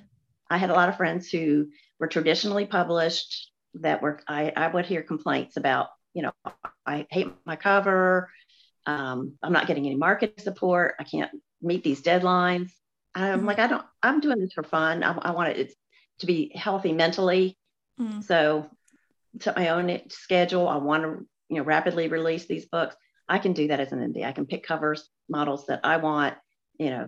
I 0.49 0.57
had 0.57 0.69
a 0.69 0.73
lot 0.73 0.89
of 0.89 0.97
friends 0.97 1.29
who 1.29 1.67
were 1.99 2.07
traditionally 2.07 2.65
published 2.65 3.51
that 3.75 4.01
were 4.01 4.19
I, 4.27 4.51
I 4.55 4.67
would 4.67 4.85
hear 4.85 5.01
complaints 5.01 5.57
about 5.57 5.87
you 6.13 6.21
know 6.21 6.31
i 6.85 7.07
hate 7.09 7.27
my 7.45 7.55
cover 7.55 8.29
um, 8.85 9.33
i'm 9.41 9.53
not 9.53 9.67
getting 9.67 9.85
any 9.85 9.95
market 9.95 10.39
support 10.41 10.95
i 10.99 11.03
can't 11.03 11.31
meet 11.63 11.83
these 11.83 12.01
deadlines 12.01 12.71
I'm 13.15 13.39
mm-hmm. 13.39 13.47
like, 13.47 13.59
I 13.59 13.67
don't, 13.67 13.85
I'm 14.01 14.19
doing 14.19 14.39
this 14.39 14.53
for 14.53 14.63
fun. 14.63 15.03
I, 15.03 15.13
I 15.13 15.31
want 15.31 15.57
it 15.57 15.73
to 16.19 16.25
be 16.25 16.51
healthy 16.55 16.93
mentally. 16.93 17.57
Mm-hmm. 17.99 18.21
So 18.21 18.69
set 19.39 19.55
my 19.55 19.69
own 19.69 20.01
schedule. 20.09 20.67
I 20.67 20.77
want 20.77 21.03
to, 21.03 21.27
you 21.49 21.57
know, 21.57 21.63
rapidly 21.63 22.07
release 22.07 22.45
these 22.45 22.65
books. 22.65 22.95
I 23.27 23.39
can 23.39 23.53
do 23.53 23.67
that 23.67 23.79
as 23.79 23.91
an 23.91 23.99
indie. 23.99 24.25
I 24.25 24.31
can 24.31 24.45
pick 24.45 24.65
covers, 24.65 25.07
models 25.29 25.67
that 25.67 25.81
I 25.83 25.97
want, 25.97 26.35
you 26.77 26.89
know, 26.89 27.07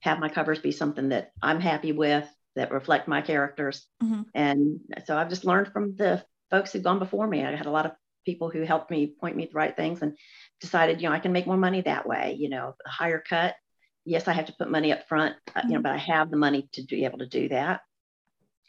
have 0.00 0.18
my 0.18 0.28
covers 0.28 0.58
be 0.58 0.72
something 0.72 1.10
that 1.10 1.30
I'm 1.40 1.60
happy 1.60 1.92
with 1.92 2.28
that 2.56 2.72
reflect 2.72 3.08
my 3.08 3.22
characters. 3.22 3.86
Mm-hmm. 4.02 4.22
And 4.34 4.80
so 5.06 5.16
I've 5.16 5.30
just 5.30 5.44
learned 5.44 5.72
from 5.72 5.96
the 5.96 6.22
folks 6.50 6.72
who've 6.72 6.82
gone 6.82 6.98
before 6.98 7.26
me. 7.26 7.44
I 7.44 7.54
had 7.54 7.66
a 7.66 7.70
lot 7.70 7.86
of 7.86 7.92
people 8.26 8.50
who 8.50 8.62
helped 8.62 8.90
me 8.90 9.06
point 9.06 9.36
me 9.36 9.46
the 9.46 9.54
right 9.54 9.76
things 9.76 10.02
and 10.02 10.16
decided, 10.60 11.00
you 11.00 11.08
know, 11.08 11.14
I 11.14 11.20
can 11.20 11.32
make 11.32 11.46
more 11.46 11.56
money 11.56 11.80
that 11.82 12.06
way, 12.06 12.36
you 12.38 12.48
know, 12.48 12.74
a 12.84 12.88
higher 12.88 13.22
cut. 13.26 13.54
Yes, 14.04 14.28
I 14.28 14.32
have 14.32 14.46
to 14.46 14.54
put 14.58 14.70
money 14.70 14.92
up 14.92 15.06
front, 15.08 15.36
mm-hmm. 15.48 15.68
you 15.68 15.74
know, 15.74 15.78
mm-hmm. 15.78 15.82
but 15.82 15.92
I 15.92 15.98
have 15.98 16.30
the 16.30 16.36
money 16.36 16.68
to 16.72 16.82
be 16.82 17.04
able 17.04 17.18
to 17.18 17.26
do 17.26 17.48
that, 17.48 17.82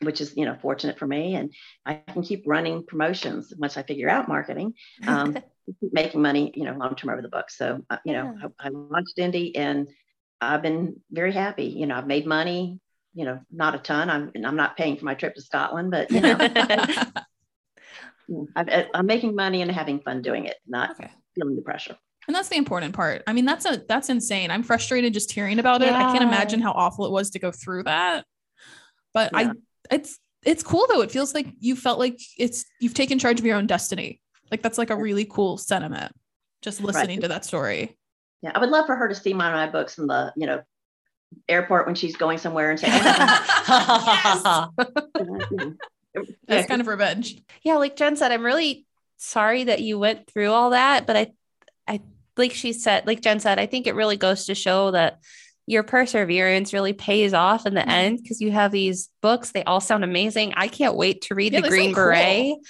which 0.01 0.21
is, 0.21 0.35
you 0.35 0.45
know, 0.45 0.55
fortunate 0.61 0.99
for 0.99 1.07
me. 1.07 1.35
And 1.35 1.53
I 1.85 2.01
can 2.11 2.23
keep 2.23 2.43
running 2.45 2.85
promotions 2.85 3.53
once 3.57 3.77
I 3.77 3.83
figure 3.83 4.09
out 4.09 4.27
marketing, 4.27 4.73
um, 5.07 5.37
making 5.81 6.21
money, 6.21 6.51
you 6.55 6.65
know, 6.65 6.73
long 6.73 6.95
term 6.95 7.09
over 7.09 7.21
the 7.21 7.29
book. 7.29 7.49
So, 7.49 7.83
uh, 7.89 7.97
you 8.05 8.13
know. 8.13 8.35
I, 8.59 8.67
I 8.67 8.69
launched 8.69 9.17
Indie 9.17 9.51
and 9.55 9.87
I've 10.41 10.61
been 10.61 11.01
very 11.09 11.31
happy. 11.31 11.65
You 11.65 11.87
know, 11.87 11.95
I've 11.95 12.07
made 12.07 12.27
money, 12.27 12.79
you 13.13 13.25
know, 13.25 13.39
not 13.51 13.75
a 13.75 13.79
ton. 13.79 14.09
I'm, 14.09 14.31
I'm 14.45 14.55
not 14.55 14.77
paying 14.77 14.97
for 14.97 15.05
my 15.05 15.15
trip 15.15 15.35
to 15.35 15.41
Scotland, 15.41 15.91
but, 15.91 16.11
you 16.11 16.21
know, 16.21 16.37
I, 18.55 18.87
am 18.93 19.05
making 19.05 19.35
money 19.35 19.61
and 19.61 19.71
having 19.71 19.99
fun 19.99 20.21
doing 20.21 20.45
it, 20.45 20.57
not 20.67 20.91
okay. 20.91 21.11
feeling 21.35 21.55
the 21.55 21.61
pressure. 21.61 21.97
And 22.27 22.35
that's 22.35 22.49
the 22.49 22.55
important 22.55 22.95
part. 22.95 23.23
I 23.27 23.33
mean, 23.33 23.45
that's 23.45 23.65
a 23.65 23.81
that's 23.87 24.09
insane. 24.09 24.51
I'm 24.51 24.63
frustrated 24.63 25.13
just 25.13 25.31
hearing 25.31 25.59
about 25.59 25.81
it. 25.81 25.91
I 25.91 26.11
can't 26.11 26.23
imagine 26.23 26.61
how 26.61 26.71
awful 26.71 27.05
it 27.05 27.11
was 27.11 27.31
to 27.31 27.39
go 27.39 27.51
through 27.51 27.83
that. 27.83 28.25
But 29.13 29.31
yeah. 29.33 29.39
I 29.39 29.95
it's 29.95 30.19
it's 30.43 30.63
cool 30.63 30.85
though. 30.89 31.01
It 31.01 31.11
feels 31.11 31.33
like 31.33 31.47
you 31.59 31.75
felt 31.75 31.99
like 31.99 32.19
it's 32.37 32.65
you've 32.79 32.93
taken 32.93 33.19
charge 33.19 33.39
of 33.39 33.45
your 33.45 33.57
own 33.57 33.67
destiny. 33.67 34.21
Like 34.51 34.61
that's 34.61 34.77
like 34.77 34.89
a 34.89 34.95
really 34.95 35.25
cool 35.25 35.57
sentiment. 35.57 36.13
Just 36.61 36.81
listening 36.81 37.17
right. 37.17 37.23
to 37.23 37.27
that 37.29 37.45
story. 37.45 37.97
Yeah, 38.41 38.51
I 38.55 38.59
would 38.59 38.69
love 38.69 38.85
for 38.85 38.95
her 38.95 39.07
to 39.07 39.15
see 39.15 39.33
my 39.33 39.51
my 39.51 39.69
books 39.69 39.97
in 39.97 40.07
the 40.07 40.33
you 40.37 40.47
know 40.47 40.61
airport 41.47 41.85
when 41.85 41.95
she's 41.95 42.15
going 42.15 42.37
somewhere 42.37 42.71
and 42.71 42.79
say, 42.79 42.87
That's 46.47 46.67
kind 46.67 46.81
of 46.81 46.87
revenge. 46.87 47.41
Yeah, 47.63 47.75
like 47.75 47.95
Jen 47.95 48.15
said, 48.15 48.31
I'm 48.31 48.45
really 48.45 48.85
sorry 49.17 49.65
that 49.65 49.81
you 49.81 49.97
went 49.97 50.27
through 50.27 50.51
all 50.51 50.71
that, 50.71 51.07
but 51.07 51.17
I, 51.17 51.31
I 51.87 52.01
like 52.37 52.53
she 52.53 52.73
said, 52.73 53.05
like 53.05 53.21
Jen 53.21 53.39
said, 53.39 53.59
I 53.59 53.65
think 53.65 53.87
it 53.87 53.95
really 53.95 54.17
goes 54.17 54.45
to 54.45 54.55
show 54.55 54.91
that 54.91 55.19
your 55.65 55.83
perseverance 55.83 56.73
really 56.73 56.93
pays 56.93 57.33
off 57.33 57.65
in 57.65 57.73
the 57.73 57.81
mm-hmm. 57.81 57.89
end 57.89 58.19
because 58.21 58.41
you 58.41 58.51
have 58.51 58.71
these 58.71 59.09
books. 59.21 59.51
They 59.51 59.63
all 59.63 59.79
sound 59.79 60.03
amazing. 60.03 60.53
I 60.55 60.67
can't 60.67 60.95
wait 60.95 61.23
to 61.23 61.35
read 61.35 61.53
yeah, 61.53 61.61
the 61.61 61.69
Green 61.69 61.93
Beret. 61.93 62.43
Cool. 62.43 62.61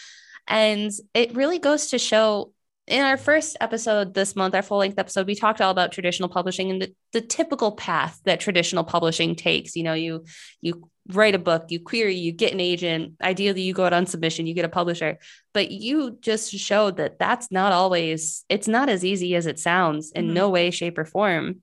And 0.48 0.92
it 1.14 1.36
really 1.36 1.60
goes 1.60 1.88
to 1.88 2.00
show 2.00 2.52
in 2.86 3.04
our 3.04 3.18
first 3.18 3.56
episode 3.62 4.14
this 4.14 4.36
month, 4.36 4.54
our 4.56 4.62
full 4.62 4.80
length 4.80 5.00
episode, 5.00 5.26
we 5.26 5.36
talked 5.36 5.62
all 5.62 5.72
about 5.72 5.94
traditional 5.94 6.28
publishing 6.28 6.70
and 6.70 6.82
the, 6.82 6.94
the 7.14 7.22
typical 7.22 7.72
path 7.72 8.20
that 8.26 8.42
traditional 8.42 8.84
publishing 8.84 9.36
takes. 9.36 9.76
You 9.76 9.84
know, 9.84 9.94
you 9.94 10.26
you 10.60 10.90
write 11.10 11.36
a 11.36 11.40
book, 11.40 11.66
you 11.70 11.80
query, 11.80 12.16
you 12.16 12.32
get 12.32 12.54
an 12.54 12.60
agent. 12.60 13.14
Ideally, 13.22 13.62
you 13.62 13.74
go 13.74 13.86
out 13.86 13.94
on 13.94 14.06
submission, 14.06 14.48
you 14.48 14.54
get 14.54 14.66
a 14.66 14.70
publisher. 14.70 15.20
But 15.54 15.72
you 15.72 16.18
just 16.22 16.52
showed 16.52 16.98
that 16.98 17.20
that's 17.20 17.52
not 17.52 17.72
always. 17.72 18.46
It's 18.50 18.68
not 18.68 18.90
as 18.90 19.04
easy 19.04 19.36
as 19.36 19.46
it 19.46 19.60
sounds 19.60 20.12
in 20.12 20.26
mm-hmm. 20.26 20.34
no 20.34 20.50
way, 20.50 20.72
shape, 20.72 20.98
or 20.98 21.06
form. 21.06 21.62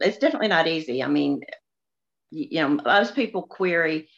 It's 0.00 0.18
definitely 0.18 0.48
not 0.48 0.66
easy. 0.66 1.02
I 1.02 1.08
mean, 1.08 1.42
you 2.30 2.60
know, 2.60 2.80
most 2.84 3.14
people 3.14 3.42
query. 3.42 4.08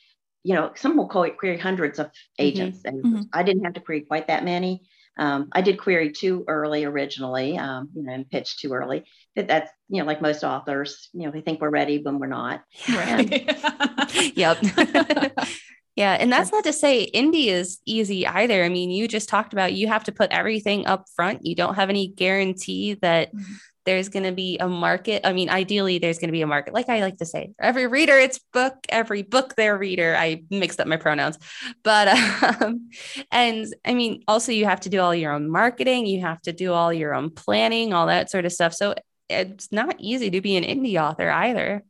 You 0.45 0.55
know, 0.55 0.73
some 0.75 0.97
will 0.97 1.07
call 1.07 1.23
it 1.23 1.39
query 1.39 1.59
hundreds 1.59 1.99
of 1.99 2.07
mm-hmm. 2.07 2.13
agents, 2.39 2.79
mm-hmm. 2.79 2.89
and 2.89 3.05
mm-hmm. 3.05 3.23
I 3.33 3.43
didn't 3.43 3.65
have 3.65 3.75
to 3.75 3.81
query 3.81 4.03
quite 4.03 4.29
that 4.29 4.45
many 4.45 4.83
um, 5.19 5.49
I 5.53 5.61
did 5.61 5.79
query 5.79 6.11
too 6.13 6.45
early 6.49 6.85
originally, 6.85 7.59
um, 7.59 7.91
you 7.95 8.03
know, 8.03 8.13
and 8.13 8.29
pitch 8.29 8.59
too 8.59 8.73
early. 8.73 9.05
But 9.37 9.49
that's, 9.49 9.71
you 9.89 10.01
know, 10.01 10.07
like 10.07 10.23
most 10.23 10.43
authors, 10.45 11.09
you 11.13 11.27
know, 11.27 11.31
they 11.31 11.41
think 11.41 11.61
we're 11.61 11.71
ready 11.71 11.99
when 12.03 12.19
we're 12.19 12.27
not. 12.27 12.63
Right. 12.89 13.31
yep. 14.37 14.59
yeah. 15.97 16.17
And 16.19 16.33
that's 16.33 16.53
not 16.53 16.65
to 16.65 16.73
say 16.73 17.11
indie 17.15 17.47
is 17.47 17.79
easy 17.85 18.27
either. 18.27 18.65
I 18.65 18.69
mean, 18.69 18.91
you 18.91 19.07
just 19.07 19.29
talked 19.29 19.53
about 19.53 19.75
you 19.75 19.89
have 19.89 20.05
to 20.05 20.13
put 20.13 20.31
everything 20.31 20.87
up 20.87 21.07
front. 21.15 21.45
You 21.45 21.55
don't 21.55 21.75
have 21.75 21.91
any 21.91 22.09
guarantee 22.09 22.95
that 22.95 23.35
mm-hmm 23.35 23.53
there's 23.85 24.09
going 24.09 24.25
to 24.25 24.33
be 24.33 24.59
a 24.59 24.69
market. 24.69 25.27
I 25.27 25.33
mean, 25.33 25.51
ideally, 25.51 25.99
there's 25.99 26.19
going 26.19 26.29
to 26.29 26.33
be 26.33 26.43
a 26.43 26.47
market. 26.47 26.75
Like 26.75 26.89
I 26.89 27.01
like 27.01 27.19
to 27.19 27.27
say, 27.27 27.53
every 27.61 27.87
reader, 27.87 28.17
it's 28.19 28.39
book, 28.53 28.75
every 28.89 29.23
book, 29.23 29.57
their 29.57 29.77
reader. 29.77 30.17
I 30.17 30.45
mixed 30.51 30.81
up 30.81 30.87
my 30.87 30.97
pronouns. 30.97 31.39
But, 31.83 32.09
um, 32.63 32.91
and 33.31 33.67
I 33.85 33.95
mean, 33.95 34.23
also, 34.29 34.53
you 34.53 34.65
have 34.67 34.81
to 34.81 34.89
do 34.89 35.01
all 35.01 35.15
your 35.15 35.33
own 35.33 35.51
marketing, 35.51 36.07
you 36.07 36.21
have 36.21 36.41
to 36.43 36.53
do 36.53 36.73
all 36.73 36.93
your 36.93 37.15
own 37.15 37.31
planning, 37.31 37.93
all 37.93 38.07
that 38.07 38.31
sort 38.31 38.45
of 38.45 38.53
stuff. 38.53 38.75
So 38.75 38.95
it's 39.29 39.73
not 39.73 39.97
easy 39.99 40.31
to 40.31 40.41
be 40.41 40.57
an 40.57 40.65
indie 40.65 41.01
author 41.01 41.31
either. 41.31 41.85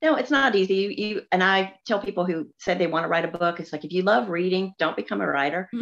No, 0.00 0.14
it's 0.14 0.30
not 0.30 0.54
easy. 0.54 0.74
You, 0.74 0.88
you 0.90 1.22
and 1.32 1.42
I 1.42 1.74
tell 1.86 1.98
people 2.00 2.24
who 2.24 2.48
said 2.58 2.78
they 2.78 2.86
want 2.86 3.04
to 3.04 3.08
write 3.08 3.24
a 3.24 3.38
book, 3.38 3.58
it's 3.58 3.72
like 3.72 3.84
if 3.84 3.92
you 3.92 4.02
love 4.02 4.28
reading, 4.28 4.74
don't 4.78 4.96
become 4.96 5.20
a 5.20 5.26
writer. 5.26 5.68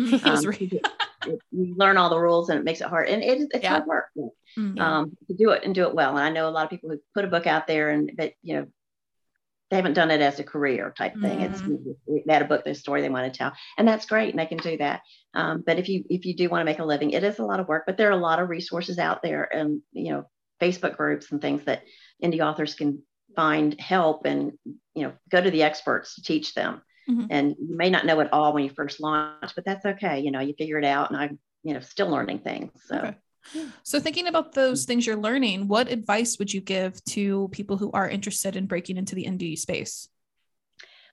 Um, 1.27 1.33
you 1.51 1.75
learn 1.77 1.97
all 1.97 2.09
the 2.09 2.19
rules 2.19 2.51
and 2.51 2.59
it 2.59 2.65
makes 2.65 2.81
it 2.81 2.87
hard, 2.87 3.09
and 3.09 3.21
it, 3.21 3.49
it's 3.53 3.65
yeah. 3.65 3.71
hard 3.71 3.87
work 3.87 4.07
mm-hmm. 4.17 4.79
um, 4.79 5.17
to 5.27 5.35
do 5.35 5.51
it 5.51 5.65
and 5.65 5.75
do 5.75 5.83
it 5.89 5.95
well. 5.95 6.11
And 6.11 6.21
I 6.21 6.31
know 6.31 6.49
a 6.49 6.51
lot 6.51 6.65
of 6.65 6.71
people 6.71 6.89
who 6.89 7.01
put 7.15 7.25
a 7.25 7.29
book 7.29 7.49
out 7.49 7.67
there 7.67 7.91
and 7.91 8.13
but 8.17 8.33
you 8.43 8.55
know 8.55 8.67
they 9.71 9.77
haven't 9.77 9.95
done 9.95 10.13
it 10.13 10.21
as 10.21 10.39
a 10.39 10.45
career 10.45 10.95
type 10.97 11.15
thing. 11.21 11.41
Mm-hmm. 11.41 11.75
It's 12.09 12.25
they 12.27 12.33
had 12.33 12.43
a 12.43 12.47
book, 12.47 12.65
their 12.65 12.75
story 12.75 13.03
they 13.03 13.09
want 13.09 13.33
to 13.33 13.37
tell, 13.37 13.53
and 13.77 13.89
that's 13.89 14.07
great, 14.07 14.31
and 14.31 14.39
they 14.39 14.47
can 14.47 14.59
do 14.59 14.77
that. 14.77 15.01
Um, 15.35 15.65
but 15.67 15.79
if 15.79 15.89
you 15.89 16.05
if 16.09 16.25
you 16.25 16.37
do 16.37 16.49
want 16.49 16.61
to 16.61 16.65
make 16.67 16.79
a 16.79 16.85
living, 16.85 17.11
it 17.11 17.25
is 17.25 17.41
a 17.41 17.45
lot 17.45 17.59
of 17.59 17.67
work. 17.67 17.85
But 17.87 17.97
there 17.97 18.09
are 18.09 18.13
a 18.13 18.17
lot 18.17 18.41
of 18.41 18.49
resources 18.49 18.99
out 18.99 19.23
there, 19.23 19.53
and 19.53 19.83
you 19.93 20.13
know, 20.13 20.31
Facebook 20.61 20.97
groups 20.97 21.33
and 21.33 21.41
things 21.41 21.65
that 21.65 21.83
indie 22.23 22.41
authors 22.41 22.75
can 22.75 23.03
find 23.37 23.79
help 23.81 24.25
and 24.25 24.53
you 24.95 25.03
know 25.03 25.13
go 25.31 25.41
to 25.41 25.51
the 25.51 25.63
experts 25.63 26.17
to 26.17 26.23
teach 26.23 26.55
them. 26.55 26.83
Mm-hmm. 27.09 27.27
And 27.31 27.51
you 27.51 27.77
may 27.77 27.91
not 27.91 28.05
know 28.05 28.19
it 28.19 28.33
all 28.33 28.53
when 28.53 28.65
you 28.65 28.71
first 28.71 28.99
launch, 29.01 29.53
but 29.55 29.65
that's 29.65 29.87
okay. 29.87 30.19
You 30.19 30.33
know, 30.33 30.41
you 30.41 30.55
figure 30.59 30.79
it 30.79 30.85
out, 30.85 31.11
and 31.11 31.21
I'm 31.21 31.39
you 31.63 31.75
know 31.75 31.81
still 31.81 32.09
learning 32.09 32.41
things. 32.41 32.73
So. 32.87 32.97
Okay. 32.97 33.17
So, 33.85 34.01
thinking 34.01 34.27
about 34.27 34.55
those 34.55 34.87
things 34.87 35.07
you're 35.07 35.17
learning, 35.17 35.69
what 35.69 35.89
advice 35.89 36.37
would 36.39 36.53
you 36.53 36.61
give 36.61 37.03
to 37.11 37.49
people 37.53 37.77
who 37.77 37.93
are 37.93 38.09
interested 38.09 38.57
in 38.57 38.67
breaking 38.67 38.97
into 38.97 39.15
the 39.15 39.25
indie 39.25 39.57
space? 39.57 40.09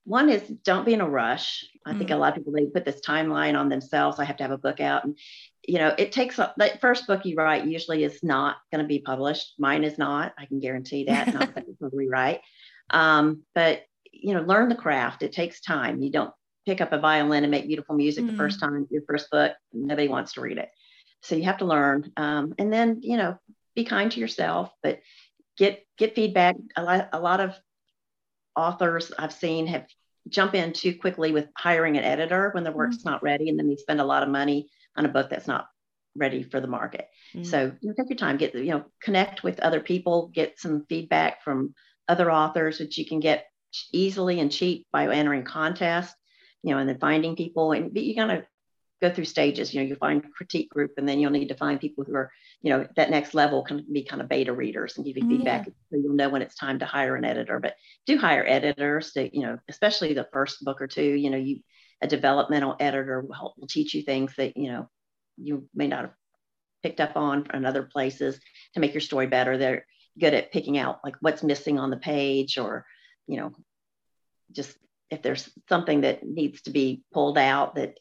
One 0.05 0.29
is 0.29 0.41
don't 0.41 0.85
be 0.85 0.93
in 0.93 1.01
a 1.01 1.09
rush. 1.09 1.63
I 1.85 1.93
mm. 1.93 1.97
think 1.97 2.09
a 2.09 2.15
lot 2.15 2.29
of 2.29 2.35
people 2.35 2.53
they 2.53 2.65
put 2.65 2.85
this 2.85 3.01
timeline 3.01 3.57
on 3.57 3.69
themselves. 3.69 4.19
I 4.19 4.25
have 4.25 4.37
to 4.37 4.43
have 4.43 4.51
a 4.51 4.57
book 4.57 4.79
out, 4.79 5.05
and 5.05 5.17
you 5.65 5.77
know 5.77 5.93
it 5.97 6.11
takes 6.11 6.39
a, 6.39 6.53
the 6.57 6.77
first 6.81 7.07
book 7.07 7.25
you 7.25 7.35
write 7.35 7.65
usually 7.65 8.03
is 8.03 8.21
not 8.23 8.57
going 8.71 8.83
to 8.83 8.87
be 8.87 8.99
published. 8.99 9.53
Mine 9.57 9.83
is 9.83 9.97
not. 9.97 10.33
I 10.37 10.45
can 10.45 10.59
guarantee 10.59 11.05
that. 11.05 11.33
not 11.33 11.53
going 11.53 11.67
to 11.79 11.89
rewrite, 11.91 12.41
um, 12.89 13.43
but 13.55 13.83
you 14.11 14.33
know, 14.33 14.41
learn 14.41 14.69
the 14.69 14.75
craft. 14.75 15.23
It 15.23 15.33
takes 15.33 15.61
time. 15.61 16.01
You 16.01 16.11
don't 16.11 16.31
pick 16.65 16.81
up 16.81 16.93
a 16.93 16.99
violin 16.99 17.43
and 17.43 17.51
make 17.51 17.67
beautiful 17.67 17.95
music 17.95 18.23
mm. 18.23 18.31
the 18.31 18.37
first 18.37 18.59
time 18.59 18.87
your 18.89 19.01
first 19.07 19.29
book. 19.31 19.53
Nobody 19.73 20.07
wants 20.07 20.33
to 20.33 20.41
read 20.41 20.57
it. 20.57 20.69
So 21.21 21.35
you 21.35 21.43
have 21.43 21.57
to 21.57 21.65
learn. 21.65 22.11
Um, 22.17 22.53
and 22.57 22.71
then, 22.71 22.99
you 23.01 23.17
know, 23.17 23.37
be 23.75 23.85
kind 23.85 24.11
to 24.11 24.19
yourself, 24.19 24.71
but 24.81 24.99
get 25.57 25.85
get 25.97 26.15
feedback. 26.15 26.55
A 26.75 26.83
lot, 26.83 27.09
a 27.11 27.19
lot 27.19 27.39
of 27.39 27.55
authors 28.55 29.11
I've 29.17 29.33
seen 29.33 29.67
have 29.67 29.87
jump 30.29 30.53
in 30.53 30.73
too 30.73 30.97
quickly 30.97 31.31
with 31.31 31.47
hiring 31.57 31.97
an 31.97 32.03
editor 32.03 32.51
when 32.53 32.63
their 32.63 32.73
work's 32.73 32.97
mm-hmm. 32.97 33.09
not 33.09 33.23
ready, 33.23 33.49
and 33.49 33.57
then 33.57 33.67
they 33.67 33.75
spend 33.75 33.99
a 33.99 34.05
lot 34.05 34.23
of 34.23 34.29
money 34.29 34.69
on 34.95 35.05
a 35.05 35.09
book 35.09 35.29
that's 35.29 35.47
not 35.47 35.67
ready 36.15 36.43
for 36.43 36.59
the 36.59 36.67
market. 36.67 37.07
Mm-hmm. 37.33 37.43
So 37.43 37.71
you 37.81 37.89
know, 37.89 37.93
take 37.97 38.09
your 38.09 38.17
time, 38.17 38.37
get 38.37 38.53
you 38.55 38.71
know, 38.71 38.85
connect 39.01 39.43
with 39.43 39.59
other 39.59 39.79
people, 39.79 40.29
get 40.33 40.59
some 40.59 40.85
feedback 40.87 41.43
from 41.43 41.73
other 42.07 42.31
authors, 42.31 42.79
which 42.79 42.97
you 42.97 43.05
can 43.05 43.19
get 43.19 43.45
easily 43.91 44.39
and 44.39 44.51
cheap 44.51 44.87
by 44.91 45.07
entering 45.13 45.43
contests, 45.43 46.13
you 46.61 46.73
know, 46.73 46.79
and 46.79 46.87
then 46.87 46.99
finding 46.99 47.35
people. 47.35 47.71
And 47.71 47.95
you 47.97 48.15
gotta 48.15 48.45
go 49.01 49.13
through 49.13 49.25
stages. 49.25 49.73
You 49.73 49.81
know, 49.81 49.87
you 49.87 49.95
find 49.95 50.23
critique 50.33 50.69
group, 50.69 50.91
and 50.97 51.07
then 51.07 51.19
you'll 51.19 51.31
need 51.31 51.49
to 51.49 51.57
find 51.57 51.79
people 51.79 52.03
who 52.05 52.15
are, 52.15 52.31
you 52.61 52.69
know, 52.71 52.87
that 52.95 53.09
next 53.09 53.33
level 53.33 53.63
can 53.63 53.85
be 53.91 54.03
kind 54.03 54.21
of 54.21 54.29
beta 54.29 54.53
readers 54.53 54.95
and 54.95 55.05
give 55.05 55.17
you 55.17 55.27
feedback, 55.27 55.65
so 55.65 55.97
you'll 55.97 56.13
know 56.13 56.29
when 56.29 56.41
it's 56.41 56.55
time 56.55 56.79
to 56.79 56.85
hire 56.85 57.15
an 57.15 57.25
editor. 57.25 57.59
But 57.59 57.75
do 58.05 58.17
hire 58.17 58.45
editors 58.47 59.11
to, 59.13 59.35
you 59.35 59.43
know, 59.43 59.57
especially 59.67 60.13
the 60.13 60.27
first 60.31 60.63
book 60.63 60.81
or 60.81 60.87
two. 60.87 61.03
You 61.03 61.29
know, 61.31 61.37
you 61.37 61.59
a 62.03 62.07
developmental 62.07 62.75
editor 62.79 63.21
will 63.21 63.33
help 63.33 63.53
will 63.57 63.67
teach 63.67 63.93
you 63.93 64.03
things 64.03 64.33
that 64.37 64.55
you 64.57 64.71
know 64.71 64.89
you 65.37 65.67
may 65.73 65.87
not 65.87 66.01
have 66.01 66.13
picked 66.83 66.99
up 66.99 67.15
on 67.15 67.47
in 67.53 67.65
other 67.65 67.83
places 67.83 68.39
to 68.73 68.79
make 68.79 68.93
your 68.93 69.01
story 69.01 69.27
better. 69.27 69.57
They're 69.57 69.85
good 70.19 70.33
at 70.33 70.51
picking 70.51 70.77
out 70.77 70.99
like 71.03 71.15
what's 71.21 71.41
missing 71.41 71.79
on 71.79 71.89
the 71.89 71.97
page 71.97 72.57
or, 72.57 72.85
you 73.25 73.37
know, 73.37 73.51
just 74.51 74.77
if 75.09 75.21
there's 75.21 75.49
something 75.69 76.01
that 76.01 76.23
needs 76.23 76.61
to 76.63 76.71
be 76.71 77.03
pulled 77.13 77.37
out 77.37 77.75
that 77.75 77.97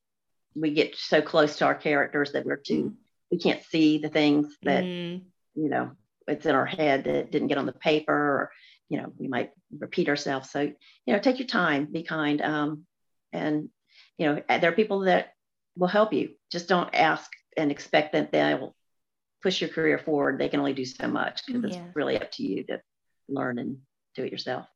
we 0.54 0.72
get 0.72 0.96
so 0.96 1.22
close 1.22 1.56
to 1.56 1.64
our 1.64 1.74
characters 1.74 2.32
that 2.32 2.44
we're 2.44 2.56
too 2.56 2.94
we 3.30 3.38
can't 3.38 3.62
see 3.62 3.96
the 3.98 4.10
things 4.10 4.54
that 4.62 4.84
mm. 4.84 5.22
you 5.54 5.68
know 5.70 5.92
it's 6.28 6.44
in 6.44 6.54
our 6.54 6.66
head 6.66 7.04
that 7.04 7.30
didn't 7.30 7.48
get 7.48 7.56
on 7.56 7.64
the 7.64 7.72
paper 7.72 8.12
or 8.12 8.52
you 8.92 8.98
know, 8.98 9.10
we 9.16 9.26
might 9.26 9.52
repeat 9.78 10.10
ourselves. 10.10 10.50
So, 10.50 10.60
you 10.60 10.74
know, 11.14 11.18
take 11.18 11.38
your 11.38 11.48
time, 11.48 11.86
be 11.86 12.02
kind. 12.02 12.42
Um, 12.42 12.84
and, 13.32 13.70
you 14.18 14.26
know, 14.26 14.42
there 14.48 14.70
are 14.70 14.74
people 14.74 15.00
that 15.00 15.32
will 15.76 15.88
help 15.88 16.12
you. 16.12 16.30
Just 16.50 16.68
don't 16.68 16.94
ask 16.94 17.30
and 17.56 17.70
expect 17.70 18.12
that 18.12 18.32
they 18.32 18.54
will 18.54 18.74
push 19.42 19.60
your 19.60 19.70
career 19.70 19.98
forward. 19.98 20.38
They 20.38 20.48
can 20.48 20.60
only 20.60 20.74
do 20.74 20.84
so 20.84 21.08
much 21.08 21.42
because 21.46 21.72
yeah. 21.72 21.84
it's 21.84 21.96
really 21.96 22.20
up 22.20 22.30
to 22.32 22.42
you 22.42 22.64
to 22.64 22.80
learn 23.28 23.58
and 23.58 23.78
do 24.14 24.24
it 24.24 24.32
yourself. 24.32 24.66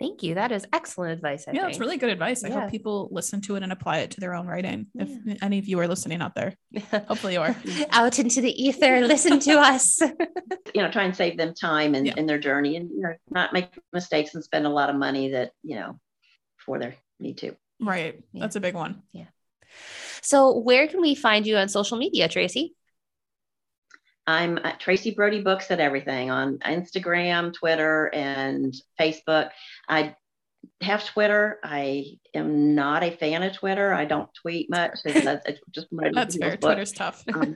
Thank 0.00 0.24
you. 0.24 0.34
That 0.34 0.50
is 0.50 0.66
excellent 0.72 1.12
advice. 1.12 1.46
I 1.46 1.52
yeah, 1.52 1.68
it's 1.68 1.78
really 1.78 1.96
good 1.98 2.10
advice. 2.10 2.42
I 2.42 2.48
yeah. 2.48 2.62
hope 2.62 2.70
people 2.70 3.08
listen 3.12 3.40
to 3.42 3.54
it 3.54 3.62
and 3.62 3.70
apply 3.70 3.98
it 3.98 4.10
to 4.12 4.20
their 4.20 4.34
own 4.34 4.46
writing. 4.46 4.88
Yeah. 4.92 5.04
If 5.04 5.42
any 5.42 5.58
of 5.58 5.68
you 5.68 5.78
are 5.78 5.86
listening 5.86 6.20
out 6.20 6.34
there, 6.34 6.54
hopefully 6.90 7.34
you 7.34 7.40
are 7.40 7.54
out 7.90 8.18
into 8.18 8.40
the 8.40 8.50
ether. 8.50 9.00
Listen 9.02 9.38
to 9.40 9.52
us. 9.52 10.00
you 10.74 10.82
know, 10.82 10.90
try 10.90 11.04
and 11.04 11.14
save 11.14 11.36
them 11.36 11.54
time 11.54 11.94
in, 11.94 12.06
yeah. 12.06 12.14
in 12.16 12.26
their 12.26 12.40
journey, 12.40 12.76
and 12.76 12.90
you 12.90 13.02
know, 13.02 13.14
not 13.30 13.52
make 13.52 13.68
mistakes 13.92 14.34
and 14.34 14.42
spend 14.42 14.66
a 14.66 14.70
lot 14.70 14.90
of 14.90 14.96
money 14.96 15.30
that 15.30 15.52
you 15.62 15.76
know 15.76 15.98
before 16.58 16.80
they 16.80 16.96
need 17.20 17.38
to. 17.38 17.56
Right. 17.80 18.22
That's 18.32 18.56
a 18.56 18.60
big 18.60 18.74
one. 18.74 19.02
Yeah. 19.12 19.26
So, 20.22 20.58
where 20.58 20.88
can 20.88 21.00
we 21.00 21.14
find 21.14 21.46
you 21.46 21.56
on 21.56 21.68
social 21.68 21.98
media, 21.98 22.28
Tracy? 22.28 22.74
I'm 24.26 24.58
at 24.58 24.80
Tracy 24.80 25.10
Brody 25.10 25.42
Books 25.42 25.70
at 25.70 25.80
everything 25.80 26.30
on 26.30 26.58
Instagram, 26.58 27.52
Twitter, 27.52 28.10
and 28.14 28.74
Facebook. 28.98 29.50
I 29.88 30.16
have 30.80 31.04
Twitter. 31.04 31.58
I 31.62 32.16
am 32.32 32.74
not 32.74 33.02
a 33.02 33.10
fan 33.10 33.42
of 33.42 33.52
Twitter. 33.52 33.92
I 33.92 34.06
don't 34.06 34.30
tweet 34.34 34.70
much. 34.70 34.98
That's 35.04 35.46
just 35.70 35.88
that's 35.92 36.36
fair. 36.36 36.56
Twitter's 36.56 36.92
tough. 36.92 37.22
um, 37.34 37.54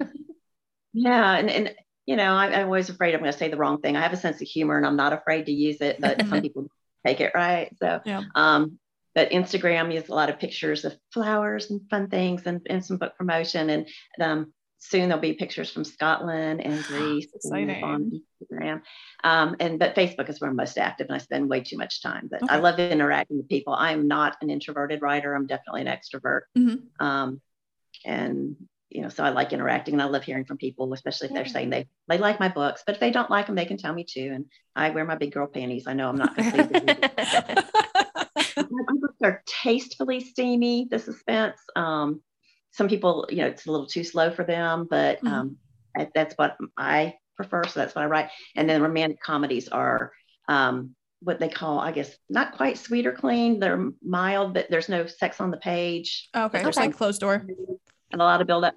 yeah, 0.92 1.36
and 1.36 1.50
and 1.50 1.74
you 2.06 2.16
know, 2.16 2.34
I, 2.34 2.60
am 2.60 2.66
always 2.66 2.88
afraid 2.88 3.14
I'm 3.14 3.20
going 3.20 3.32
to 3.32 3.38
say 3.38 3.48
the 3.48 3.56
wrong 3.56 3.80
thing. 3.80 3.96
I 3.96 4.02
have 4.02 4.12
a 4.12 4.16
sense 4.16 4.40
of 4.40 4.48
humor, 4.48 4.76
and 4.76 4.86
I'm 4.86 4.96
not 4.96 5.12
afraid 5.12 5.46
to 5.46 5.52
use 5.52 5.80
it. 5.80 6.00
But 6.00 6.26
some 6.26 6.40
people 6.42 6.66
take 7.06 7.20
it 7.20 7.32
right. 7.34 7.70
So, 7.80 8.00
yeah. 8.04 8.22
um, 8.34 8.78
but 9.18 9.30
Instagram 9.30 9.92
uses 9.92 10.10
a 10.10 10.14
lot 10.14 10.30
of 10.30 10.38
pictures 10.38 10.84
of 10.84 10.96
flowers 11.12 11.72
and 11.72 11.80
fun 11.90 12.06
things, 12.06 12.42
and, 12.46 12.64
and 12.70 12.84
some 12.84 12.98
book 12.98 13.16
promotion, 13.18 13.68
and 13.68 13.88
um, 14.20 14.52
soon 14.78 15.08
there'll 15.08 15.20
be 15.20 15.32
pictures 15.32 15.72
from 15.72 15.82
Scotland 15.82 16.60
and 16.64 16.84
Greece 16.84 17.26
and 17.42 17.70
on 17.82 18.22
Instagram. 18.40 18.80
Um, 19.24 19.56
and 19.58 19.76
but 19.76 19.96
Facebook 19.96 20.28
is 20.28 20.40
where 20.40 20.48
I'm 20.48 20.54
most 20.54 20.78
active, 20.78 21.08
and 21.08 21.16
I 21.16 21.18
spend 21.18 21.50
way 21.50 21.62
too 21.62 21.76
much 21.76 22.00
time. 22.00 22.28
But 22.30 22.44
okay. 22.44 22.54
I 22.54 22.58
love 22.58 22.78
interacting 22.78 23.38
with 23.38 23.48
people. 23.48 23.74
I 23.74 23.90
am 23.90 24.06
not 24.06 24.36
an 24.40 24.50
introverted 24.50 25.02
writer. 25.02 25.34
I'm 25.34 25.48
definitely 25.48 25.80
an 25.80 25.88
extrovert. 25.88 26.42
Mm-hmm. 26.56 27.04
Um, 27.04 27.40
and 28.04 28.54
you 28.88 29.02
know, 29.02 29.08
so 29.08 29.24
I 29.24 29.30
like 29.30 29.52
interacting, 29.52 29.94
and 29.94 30.02
I 30.02 30.06
love 30.06 30.22
hearing 30.22 30.44
from 30.44 30.58
people, 30.58 30.92
especially 30.92 31.26
if 31.26 31.34
they're 31.34 31.44
saying 31.44 31.70
they 31.70 31.88
they 32.06 32.18
like 32.18 32.38
my 32.38 32.50
books. 32.50 32.84
But 32.86 32.94
if 32.94 33.00
they 33.00 33.10
don't 33.10 33.30
like 33.32 33.46
them, 33.46 33.56
they 33.56 33.66
can 33.66 33.78
tell 33.78 33.92
me 33.92 34.04
too. 34.04 34.30
And 34.32 34.44
I 34.76 34.90
wear 34.90 35.04
my 35.04 35.16
big 35.16 35.32
girl 35.32 35.48
panties. 35.48 35.88
I 35.88 35.94
know 35.94 36.08
I'm 36.08 36.14
not 36.14 36.36
going 36.36 36.52
to. 39.20 39.26
my 39.26 39.30
books 39.30 39.36
are 39.36 39.42
tastefully 39.46 40.20
steamy. 40.20 40.86
The 40.90 40.98
suspense. 40.98 41.58
Um, 41.76 42.20
some 42.72 42.88
people, 42.88 43.26
you 43.30 43.38
know, 43.38 43.46
it's 43.46 43.66
a 43.66 43.70
little 43.70 43.86
too 43.86 44.04
slow 44.04 44.30
for 44.30 44.44
them, 44.44 44.86
but 44.90 45.18
mm-hmm. 45.18 45.26
um, 45.26 45.56
that's 46.14 46.34
what 46.34 46.56
I 46.76 47.14
prefer. 47.36 47.64
So 47.64 47.80
that's 47.80 47.94
what 47.94 48.04
I 48.04 48.06
write. 48.06 48.30
And 48.56 48.68
then 48.68 48.82
romantic 48.82 49.20
comedies 49.20 49.68
are 49.68 50.12
um, 50.48 50.94
what 51.20 51.40
they 51.40 51.48
call, 51.48 51.78
I 51.78 51.92
guess, 51.92 52.16
not 52.28 52.56
quite 52.56 52.78
sweet 52.78 53.06
or 53.06 53.12
clean. 53.12 53.58
They're 53.58 53.90
mild, 54.02 54.54
but 54.54 54.66
there's 54.70 54.88
no 54.88 55.06
sex 55.06 55.40
on 55.40 55.50
the 55.50 55.56
page. 55.56 56.28
Oh, 56.34 56.44
okay. 56.46 56.62
There's 56.62 56.76
like 56.76 56.96
closed 56.96 57.20
door. 57.20 57.46
And 58.12 58.20
a 58.20 58.24
lot 58.24 58.40
of 58.40 58.46
build 58.46 58.64
up. 58.64 58.74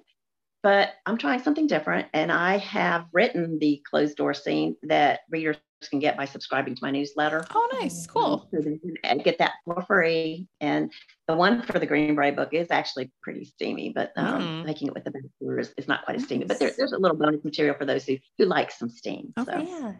But 0.62 0.90
I'm 1.06 1.18
trying 1.18 1.42
something 1.42 1.66
different. 1.66 2.08
And 2.12 2.30
I 2.30 2.58
have 2.58 3.06
written 3.12 3.58
the 3.58 3.82
closed 3.88 4.16
door 4.16 4.34
scene 4.34 4.76
that 4.84 5.20
readers 5.30 5.56
can 5.88 5.98
get 5.98 6.16
by 6.16 6.24
subscribing 6.24 6.74
to 6.74 6.80
my 6.82 6.90
newsletter. 6.90 7.44
Oh, 7.54 7.68
nice. 7.80 8.06
Cool. 8.06 8.48
So 8.52 8.60
they 8.60 8.78
can 8.78 9.18
get 9.18 9.38
that 9.38 9.52
for 9.64 9.82
free. 9.82 10.46
And 10.60 10.92
one 11.36 11.62
for 11.62 11.78
the 11.78 11.86
Green 11.86 12.14
Beret 12.14 12.36
book 12.36 12.50
is 12.52 12.70
actually 12.70 13.10
pretty 13.22 13.44
steamy, 13.44 13.92
but 13.94 14.12
um, 14.16 14.42
mm-hmm. 14.42 14.66
faking 14.66 14.88
it 14.88 14.94
with 14.94 15.04
the 15.04 15.10
bachelor 15.10 15.58
is, 15.58 15.72
is 15.76 15.88
not 15.88 16.04
quite 16.04 16.16
as 16.16 16.24
steamy. 16.24 16.44
But 16.44 16.58
there, 16.58 16.72
there's 16.76 16.92
a 16.92 16.98
little 16.98 17.16
bonus 17.16 17.44
material 17.44 17.74
for 17.76 17.84
those 17.84 18.04
who, 18.04 18.16
who 18.38 18.46
like 18.46 18.70
some 18.70 18.88
steam. 18.88 19.32
Okay. 19.38 19.66
So. 19.66 19.78
Yeah. 19.80 19.92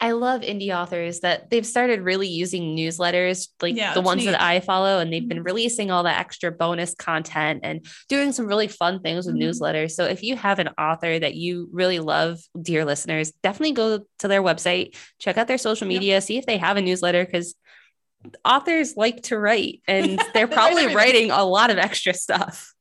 I 0.00 0.12
love 0.12 0.42
indie 0.42 0.74
authors 0.74 1.20
that 1.20 1.50
they've 1.50 1.66
started 1.66 2.02
really 2.02 2.28
using 2.28 2.76
newsletters, 2.76 3.48
like 3.60 3.76
yeah, 3.76 3.94
the 3.94 4.00
ones 4.00 4.24
neat. 4.24 4.32
that 4.32 4.42
I 4.42 4.60
follow, 4.60 4.98
and 4.98 5.12
they've 5.12 5.26
been 5.26 5.38
mm-hmm. 5.38 5.46
releasing 5.46 5.90
all 5.90 6.02
the 6.02 6.10
extra 6.10 6.52
bonus 6.52 6.94
content 6.94 7.60
and 7.62 7.84
doing 8.08 8.32
some 8.32 8.46
really 8.46 8.68
fun 8.68 9.00
things 9.00 9.26
with 9.26 9.36
mm-hmm. 9.36 9.48
newsletters. 9.48 9.92
So 9.92 10.04
if 10.04 10.22
you 10.22 10.36
have 10.36 10.58
an 10.58 10.68
author 10.78 11.18
that 11.18 11.34
you 11.34 11.68
really 11.72 12.00
love, 12.00 12.40
dear 12.60 12.84
listeners, 12.84 13.32
definitely 13.42 13.72
go 13.72 14.04
to 14.18 14.28
their 14.28 14.42
website, 14.42 14.96
check 15.18 15.38
out 15.38 15.48
their 15.48 15.58
social 15.58 15.88
media, 15.88 16.20
see 16.20 16.38
if 16.38 16.46
they 16.46 16.58
have 16.58 16.76
a 16.76 16.82
newsletter 16.82 17.24
because 17.24 17.54
authors 18.44 18.96
like 18.96 19.22
to 19.24 19.38
write 19.38 19.82
and 19.86 20.20
they're 20.34 20.48
probably 20.48 20.94
writing 20.94 21.30
a 21.30 21.44
lot 21.44 21.70
of 21.70 21.78
extra 21.78 22.14
stuff. 22.14 22.74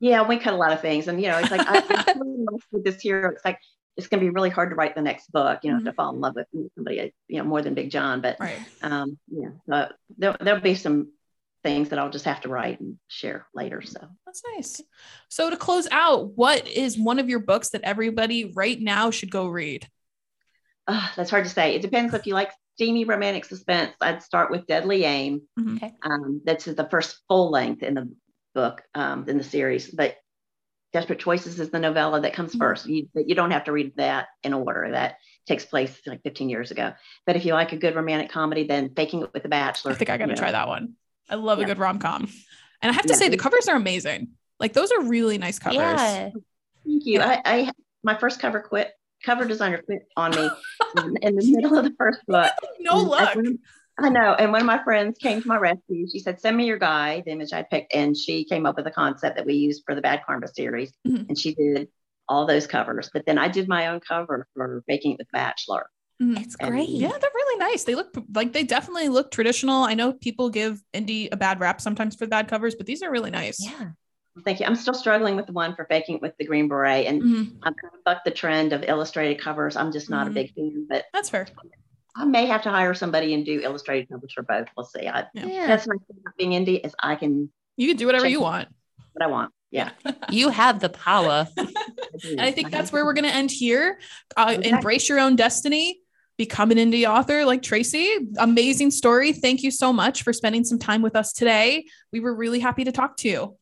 Yeah, 0.00 0.26
we 0.26 0.38
cut 0.38 0.54
a 0.54 0.56
lot 0.56 0.72
of 0.72 0.80
things. 0.80 1.08
And, 1.08 1.20
you 1.20 1.28
know, 1.28 1.38
it's 1.38 1.50
like, 1.50 1.66
I, 1.66 1.82
I 1.88 2.14
with 2.72 2.84
this 2.84 3.00
here, 3.00 3.32
it's 3.36 3.44
like, 3.44 3.58
it's 3.96 4.08
going 4.08 4.20
to 4.20 4.26
be 4.26 4.30
really 4.30 4.50
hard 4.50 4.70
to 4.70 4.76
write 4.76 4.94
the 4.94 5.02
next 5.02 5.30
book, 5.30 5.60
you 5.62 5.70
know, 5.70 5.78
mm-hmm. 5.78 5.86
to 5.86 5.92
fall 5.92 6.12
in 6.12 6.20
love 6.20 6.34
with 6.34 6.48
somebody, 6.74 7.12
you 7.28 7.38
know, 7.38 7.44
more 7.44 7.62
than 7.62 7.74
Big 7.74 7.90
John. 7.90 8.20
But 8.20 8.36
right. 8.40 8.58
um, 8.82 9.18
yeah, 9.28 9.50
but 9.66 9.94
there, 10.18 10.36
there'll 10.40 10.60
be 10.60 10.74
some 10.74 11.12
things 11.62 11.88
that 11.88 11.98
I'll 11.98 12.10
just 12.10 12.26
have 12.26 12.42
to 12.42 12.48
write 12.48 12.80
and 12.80 12.98
share 13.08 13.46
later. 13.54 13.82
So 13.82 14.00
that's 14.26 14.42
nice. 14.54 14.80
So 15.28 15.48
to 15.48 15.56
close 15.56 15.88
out, 15.90 16.36
what 16.36 16.68
is 16.68 16.98
one 16.98 17.18
of 17.18 17.28
your 17.28 17.40
books 17.40 17.70
that 17.70 17.82
everybody 17.82 18.52
right 18.54 18.80
now 18.80 19.10
should 19.10 19.30
go 19.30 19.46
read? 19.46 19.88
Uh, 20.86 21.08
that's 21.16 21.30
hard 21.30 21.44
to 21.44 21.50
say. 21.50 21.74
It 21.74 21.82
depends 21.82 22.12
if 22.14 22.26
you 22.26 22.34
like 22.34 22.50
steamy 22.74 23.04
romantic 23.04 23.44
suspense. 23.44 23.92
I'd 24.00 24.22
start 24.22 24.50
with 24.50 24.66
Deadly 24.66 25.04
Aim. 25.04 25.42
Mm-hmm. 25.58 25.76
Okay. 25.76 25.92
Um, 26.02 26.40
that's 26.44 26.64
the 26.64 26.88
first 26.90 27.18
full 27.28 27.50
length 27.50 27.82
in 27.82 27.94
the 27.94 28.12
book 28.54 28.82
um, 28.94 29.28
in 29.28 29.38
the 29.38 29.44
series. 29.44 29.90
But 29.90 30.16
Desperate 30.92 31.18
Choices 31.18 31.58
is 31.58 31.70
the 31.70 31.78
novella 31.78 32.20
that 32.20 32.34
comes 32.34 32.50
mm-hmm. 32.50 32.60
first. 32.60 32.86
You, 32.86 33.08
you 33.14 33.34
don't 33.34 33.50
have 33.50 33.64
to 33.64 33.72
read 33.72 33.96
that 33.96 34.28
in 34.42 34.52
order. 34.52 34.90
That 34.90 35.16
takes 35.46 35.64
place 35.64 36.00
like 36.06 36.22
15 36.22 36.48
years 36.48 36.70
ago. 36.70 36.92
But 37.26 37.36
if 37.36 37.44
you 37.44 37.52
like 37.54 37.72
a 37.72 37.76
good 37.76 37.94
romantic 37.94 38.30
comedy, 38.30 38.64
then 38.64 38.94
Faking 38.94 39.22
It 39.22 39.32
with 39.32 39.42
the 39.42 39.48
Bachelor. 39.48 39.92
I 39.92 39.94
think 39.94 40.10
I 40.10 40.16
got 40.16 40.26
to 40.26 40.36
try 40.36 40.52
that 40.52 40.68
one. 40.68 40.94
I 41.28 41.36
love 41.36 41.58
yeah. 41.58 41.64
a 41.64 41.68
good 41.68 41.78
rom 41.78 41.98
com. 41.98 42.28
And 42.82 42.90
I 42.90 42.92
have 42.92 43.06
to 43.06 43.12
yeah. 43.12 43.18
say, 43.18 43.28
the 43.28 43.36
covers 43.36 43.68
are 43.68 43.76
amazing. 43.76 44.28
Like 44.60 44.72
those 44.72 44.92
are 44.92 45.02
really 45.02 45.38
nice 45.38 45.58
covers. 45.58 45.76
Yeah. 45.76 46.30
Thank 46.84 47.06
you. 47.06 47.20
I, 47.20 47.40
I 47.44 47.72
my 48.02 48.16
first 48.16 48.40
cover 48.40 48.60
quit 48.60 48.92
cover 49.24 49.44
designer 49.44 49.82
quit 49.82 50.06
on 50.16 50.30
me 50.32 50.50
in 51.22 51.36
the 51.36 51.52
middle 51.56 51.78
of 51.78 51.84
the 51.84 51.94
first 51.98 52.20
book. 52.26 52.52
No 52.80 52.98
luck. 52.98 53.36
I 53.98 54.08
know. 54.08 54.34
And 54.34 54.50
one 54.50 54.60
of 54.60 54.66
my 54.66 54.82
friends 54.82 55.18
came 55.18 55.40
to 55.40 55.48
my 55.48 55.56
rescue. 55.56 56.06
She 56.10 56.18
said, 56.18 56.40
Send 56.40 56.56
me 56.56 56.66
your 56.66 56.78
guy, 56.78 57.22
the 57.24 57.32
image 57.32 57.52
I 57.52 57.62
picked. 57.62 57.94
And 57.94 58.16
she 58.16 58.44
came 58.44 58.66
up 58.66 58.76
with 58.76 58.86
a 58.86 58.90
concept 58.90 59.36
that 59.36 59.46
we 59.46 59.54
used 59.54 59.84
for 59.86 59.94
the 59.94 60.00
Bad 60.00 60.22
Karma 60.26 60.48
series. 60.48 60.92
Mm-hmm. 61.06 61.24
And 61.28 61.38
she 61.38 61.54
did 61.54 61.88
all 62.28 62.46
those 62.46 62.66
covers. 62.66 63.10
But 63.12 63.24
then 63.26 63.38
I 63.38 63.48
did 63.48 63.68
my 63.68 63.88
own 63.88 64.00
cover 64.00 64.46
for 64.54 64.82
Faking 64.88 65.12
It 65.12 65.18
with 65.18 65.28
Bachelor. 65.32 65.88
Mm-hmm. 66.22 66.38
It's 66.38 66.56
great. 66.56 66.88
And, 66.88 66.98
yeah, 66.98 67.08
they're 67.08 67.30
really 67.34 67.58
nice. 67.58 67.84
They 67.84 67.94
look 67.94 68.14
like 68.34 68.52
they 68.52 68.64
definitely 68.64 69.08
look 69.08 69.30
traditional. 69.30 69.84
I 69.84 69.94
know 69.94 70.12
people 70.12 70.50
give 70.50 70.82
indie 70.92 71.28
a 71.32 71.36
bad 71.36 71.60
rap 71.60 71.80
sometimes 71.80 72.16
for 72.16 72.26
bad 72.26 72.48
covers, 72.48 72.74
but 72.74 72.86
these 72.86 73.02
are 73.02 73.10
really 73.10 73.30
nice. 73.30 73.58
Yeah. 73.60 73.90
Thank 74.44 74.60
you. 74.60 74.66
I'm 74.66 74.74
still 74.74 74.94
struggling 74.94 75.36
with 75.36 75.46
the 75.46 75.52
one 75.52 75.76
for 75.76 75.84
faking 75.84 76.18
with 76.20 76.36
the 76.38 76.44
green 76.44 76.66
beret, 76.66 77.06
and 77.06 77.22
mm-hmm. 77.22 77.56
I'm 77.62 77.74
kind 77.74 77.94
of 77.94 78.02
bucked 78.04 78.24
the 78.24 78.32
trend 78.32 78.72
of 78.72 78.82
illustrated 78.82 79.40
covers. 79.40 79.76
I'm 79.76 79.92
just 79.92 80.10
not 80.10 80.26
mm-hmm. 80.26 80.30
a 80.30 80.34
big 80.34 80.54
fan, 80.54 80.86
but 80.88 81.04
that's 81.12 81.30
fair. 81.30 81.46
I 82.16 82.24
may 82.24 82.46
have 82.46 82.62
to 82.62 82.70
hire 82.70 82.94
somebody 82.94 83.34
and 83.34 83.44
do 83.44 83.60
illustrated 83.62 84.08
covers 84.08 84.32
for 84.32 84.42
both. 84.42 84.68
We'll 84.76 84.86
see. 84.86 85.06
I, 85.06 85.26
yeah. 85.34 85.66
That's 85.66 85.86
my 85.86 85.94
thing 85.94 86.16
about 86.20 86.36
being 86.36 86.50
indie 86.50 86.84
is 86.84 86.94
I 87.00 87.16
can. 87.16 87.50
You 87.76 87.88
can 87.88 87.96
do 87.96 88.06
whatever 88.06 88.28
you 88.28 88.40
want. 88.40 88.68
What 89.12 89.24
I 89.24 89.28
want. 89.28 89.52
Yeah. 89.70 89.90
you 90.30 90.48
have 90.48 90.80
the 90.80 90.88
power. 90.88 91.48
and 91.56 92.40
I 92.40 92.52
think 92.52 92.70
that's 92.70 92.92
where 92.92 93.04
we're 93.04 93.14
going 93.14 93.28
to 93.28 93.34
end 93.34 93.50
here. 93.50 93.98
Uh, 94.36 94.56
okay. 94.58 94.68
Embrace 94.68 95.08
your 95.08 95.18
own 95.18 95.34
destiny. 95.34 96.00
Become 96.36 96.72
an 96.72 96.78
indie 96.78 97.08
author 97.08 97.44
like 97.44 97.62
Tracy. 97.62 98.10
Amazing 98.38 98.90
story. 98.92 99.32
Thank 99.32 99.62
you 99.62 99.70
so 99.70 99.92
much 99.92 100.22
for 100.22 100.32
spending 100.32 100.64
some 100.64 100.78
time 100.78 101.02
with 101.02 101.16
us 101.16 101.32
today. 101.32 101.86
We 102.12 102.20
were 102.20 102.34
really 102.34 102.60
happy 102.60 102.84
to 102.84 102.92
talk 102.92 103.16
to 103.18 103.28
you. 103.28 103.56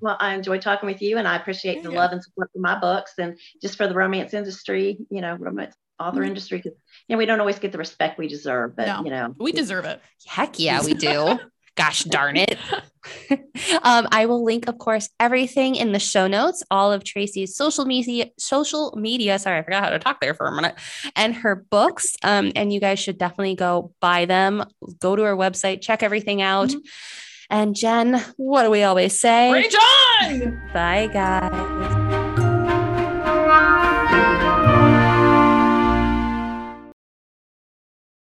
Well, 0.00 0.16
I 0.20 0.34
enjoy 0.34 0.58
talking 0.58 0.86
with 0.86 1.02
you, 1.02 1.18
and 1.18 1.26
I 1.26 1.36
appreciate 1.36 1.82
the 1.82 1.90
love 1.90 2.12
and 2.12 2.22
support 2.22 2.50
for 2.52 2.58
my 2.58 2.78
books, 2.78 3.12
and 3.18 3.38
just 3.60 3.76
for 3.76 3.86
the 3.86 3.94
romance 3.94 4.34
industry, 4.34 4.98
you 5.10 5.20
know, 5.20 5.36
romance 5.36 5.74
author 5.98 6.20
mm-hmm. 6.20 6.28
industry, 6.28 6.58
because 6.58 6.72
you 7.08 7.14
know 7.14 7.18
we 7.18 7.26
don't 7.26 7.40
always 7.40 7.58
get 7.58 7.72
the 7.72 7.78
respect 7.78 8.18
we 8.18 8.28
deserve, 8.28 8.76
but 8.76 8.86
no, 8.86 9.04
you 9.04 9.10
know 9.10 9.34
we 9.38 9.52
deserve 9.52 9.84
it. 9.84 10.00
Heck 10.26 10.58
yeah, 10.58 10.82
we 10.84 10.94
do. 10.94 11.38
Gosh 11.76 12.04
darn 12.04 12.38
it. 12.38 12.56
um, 13.82 14.08
I 14.10 14.24
will 14.24 14.42
link, 14.42 14.66
of 14.66 14.78
course, 14.78 15.10
everything 15.20 15.76
in 15.76 15.92
the 15.92 15.98
show 15.98 16.26
notes, 16.26 16.62
all 16.70 16.90
of 16.90 17.04
Tracy's 17.04 17.54
social 17.54 17.84
media, 17.84 18.30
social 18.38 18.94
media. 18.96 19.38
Sorry, 19.38 19.58
I 19.58 19.62
forgot 19.62 19.84
how 19.84 19.90
to 19.90 19.98
talk 19.98 20.22
there 20.22 20.32
for 20.32 20.46
a 20.46 20.52
minute, 20.52 20.74
and 21.14 21.34
her 21.34 21.54
books. 21.54 22.16
Um, 22.22 22.50
and 22.56 22.72
you 22.72 22.80
guys 22.80 22.98
should 22.98 23.18
definitely 23.18 23.56
go 23.56 23.92
buy 24.00 24.24
them. 24.24 24.64
Go 25.00 25.16
to 25.16 25.22
her 25.24 25.36
website, 25.36 25.82
check 25.82 26.02
everything 26.02 26.40
out. 26.40 26.70
Mm-hmm. 26.70 26.78
And 27.48 27.74
Jen, 27.76 28.22
what 28.36 28.64
do 28.64 28.70
we 28.70 28.82
always 28.82 29.18
say? 29.18 29.52
Rage 29.52 29.74
on! 29.74 30.60
Bye, 30.72 31.08
guys. 31.12 31.76